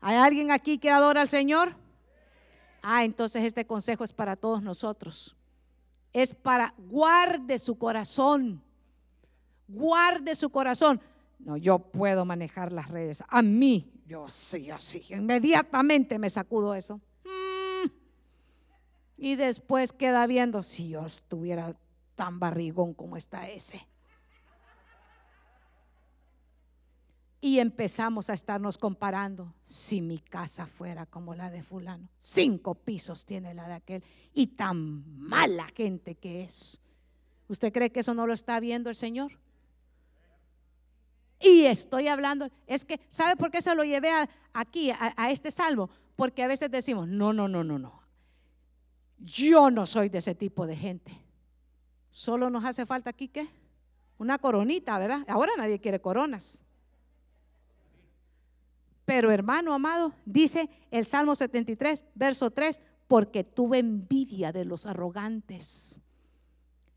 [0.00, 1.74] ¿Hay alguien aquí que adora al Señor?
[2.82, 5.34] Ah, entonces este consejo es para todos nosotros.
[6.12, 8.62] Es para guarde su corazón.
[9.66, 11.00] Guarde su corazón.
[11.40, 13.24] No, yo puedo manejar las redes.
[13.28, 15.02] A mí, yo sí, así.
[15.10, 17.00] Inmediatamente me sacudo eso
[19.18, 21.76] y después queda viendo si yo estuviera
[22.14, 23.86] tan barrigón como está ese.
[27.40, 29.54] y empezamos a estarnos comparando.
[29.62, 34.04] Si mi casa fuera como la de fulano, cinco pisos tiene la de aquel
[34.34, 36.80] y tan mala gente que es.
[37.48, 39.38] ¿Usted cree que eso no lo está viendo el Señor?
[41.40, 44.10] Y estoy hablando, es que, ¿sabe por qué se lo llevé
[44.52, 45.88] aquí, a, a este salmo?
[46.16, 47.97] Porque a veces decimos, no, no, no, no, no.
[49.18, 51.20] Yo no soy de ese tipo de gente.
[52.10, 53.48] Solo nos hace falta aquí, ¿qué?
[54.18, 55.24] Una coronita, ¿verdad?
[55.28, 56.64] Ahora nadie quiere coronas.
[59.04, 66.00] Pero hermano amado, dice el Salmo 73, verso 3, porque tuve envidia de los arrogantes,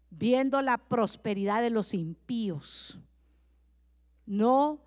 [0.10, 3.00] viendo la prosperidad de los impíos.
[4.26, 4.82] No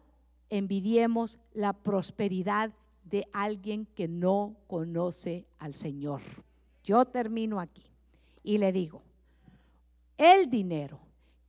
[0.51, 2.73] envidiemos la prosperidad
[3.05, 6.21] de alguien que no conoce al Señor.
[6.85, 7.83] Yo termino aquí
[8.43, 9.03] y le digo,
[10.19, 11.01] el dinero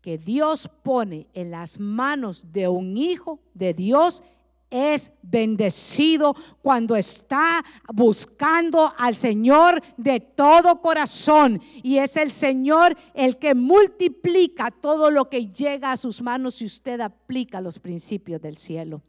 [0.02, 4.24] que Dios pone en las manos de un hijo de Dios
[4.70, 7.64] es bendecido cuando está
[7.94, 11.62] buscando al Señor de todo corazón.
[11.84, 16.66] Y es el Señor el que multiplica todo lo que llega a sus manos si
[16.66, 19.02] usted aplica los principios del cielo.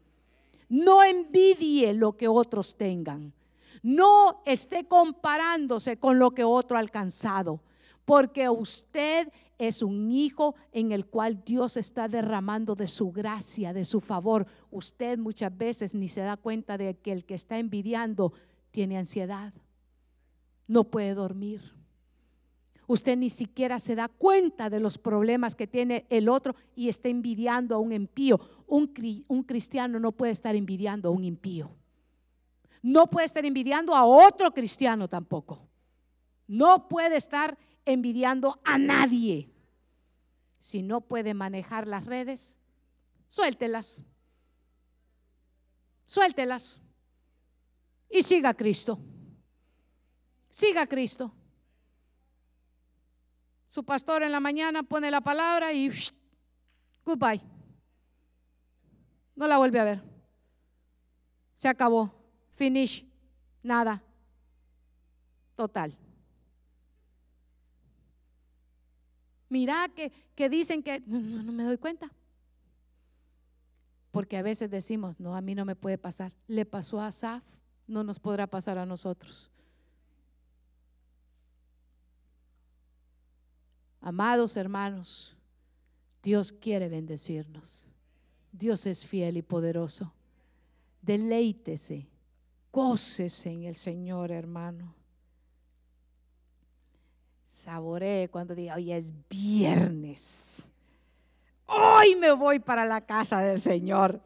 [0.69, 3.33] No envidie lo que otros tengan.
[3.83, 7.61] No esté comparándose con lo que otro ha alcanzado,
[8.05, 13.85] porque usted es un hijo en el cual Dios está derramando de su gracia, de
[13.85, 14.45] su favor.
[14.69, 18.33] Usted muchas veces ni se da cuenta de que el que está envidiando
[18.71, 19.53] tiene ansiedad,
[20.67, 21.77] no puede dormir.
[22.87, 27.09] Usted ni siquiera se da cuenta de los problemas que tiene el otro y está
[27.09, 28.39] envidiando a un impío.
[28.65, 28.87] Un,
[29.45, 31.69] cristiano no puede estar envidiando a un impío.
[32.81, 35.67] No puede estar envidiando a otro cristiano tampoco.
[36.47, 39.49] No puede estar envidiando a nadie.
[40.59, 42.59] Si no puede manejar las redes,
[43.27, 44.01] suéltelas.
[46.05, 46.79] Suéltelas.
[48.09, 48.99] Y siga a Cristo.
[50.49, 51.31] Siga a Cristo.
[53.67, 55.91] Su pastor en la mañana pone la palabra y
[57.05, 57.41] goodbye.
[59.35, 60.03] No la vuelve a ver.
[61.53, 62.11] Se acabó.
[62.57, 63.05] Finish.
[63.61, 64.03] Nada.
[65.55, 65.95] Total.
[69.49, 72.11] Mira que, que dicen que no, no me doy cuenta.
[74.11, 76.33] Porque a veces decimos, no, a mí no me puede pasar.
[76.47, 77.43] Le pasó a Asaf,
[77.85, 79.51] no nos podrá pasar a nosotros.
[84.01, 85.37] Amados hermanos,
[86.23, 87.87] Dios quiere bendecirnos.
[88.51, 90.13] Dios es fiel y poderoso.
[91.01, 92.07] Deleítese,
[92.77, 94.93] gócese en el Señor, hermano
[97.47, 100.69] saboree cuando diga, hoy es viernes.
[101.65, 104.21] Hoy me voy para la casa del Señor.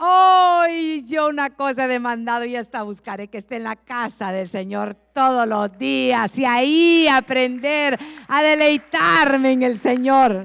[0.00, 4.48] Hoy yo una cosa he demandado y esta buscaré que esté en la casa del
[4.48, 7.98] Señor todos los días y ahí aprender
[8.28, 10.44] a deleitarme en el Señor.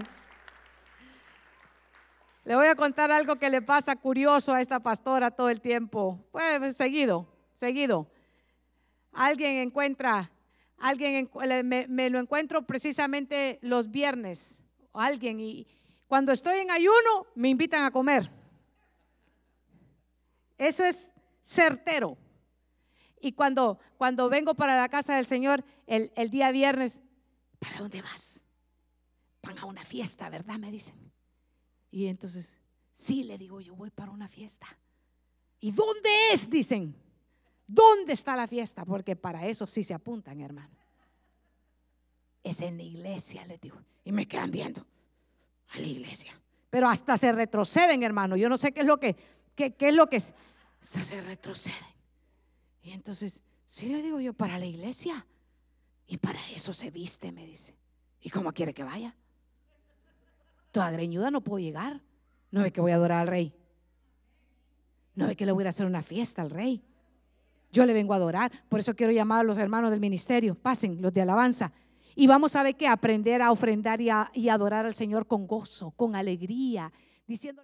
[2.46, 6.26] Le voy a contar algo que le pasa curioso a esta pastora todo el tiempo.
[6.32, 8.08] Pues seguido, seguido.
[9.12, 10.32] Alguien encuentra
[10.78, 11.30] alguien
[11.90, 15.68] me, lo encuentro precisamente los viernes, alguien, y
[16.08, 18.30] cuando estoy en ayuno me invitan a comer.
[20.58, 22.18] Eso es certero.
[23.20, 27.02] Y cuando, cuando vengo para la casa del Señor el, el día viernes,
[27.60, 28.44] ¿para dónde vas?
[29.42, 30.58] Van a una fiesta, ¿verdad?
[30.58, 31.05] Me dicen.
[31.96, 32.58] Y entonces,
[32.92, 34.68] sí, le digo, yo voy para una fiesta.
[35.62, 36.50] ¿Y dónde es?
[36.50, 36.94] Dicen.
[37.66, 38.84] ¿Dónde está la fiesta?
[38.84, 40.76] Porque para eso sí se apuntan, hermano.
[42.44, 43.78] Es en la iglesia, les digo.
[44.04, 44.86] Y me quedan viendo
[45.70, 46.38] a la iglesia.
[46.70, 48.36] Pero hasta se retroceden, hermano.
[48.36, 49.16] Yo no sé qué es lo que,
[49.56, 50.34] qué, es lo que es.
[50.82, 51.96] Hasta se retroceden.
[52.84, 55.26] Y entonces, sí le digo yo, para la iglesia.
[56.08, 57.74] Y para eso se viste, me dice.
[58.20, 59.16] ¿Y cómo quiere que vaya?
[60.76, 62.02] Toda greñuda no puedo llegar.
[62.52, 63.54] No ve que voy a adorar al rey.
[65.14, 66.84] No ve que le voy a hacer una fiesta al rey.
[67.72, 68.52] Yo le vengo a adorar.
[68.68, 70.54] Por eso quiero llamar a los hermanos del ministerio.
[70.54, 71.72] Pasen, los de alabanza.
[72.14, 75.48] Y vamos a ver que aprender a ofrendar y a, y adorar al Señor con
[75.48, 76.92] gozo, con alegría,
[77.26, 77.64] diciendo...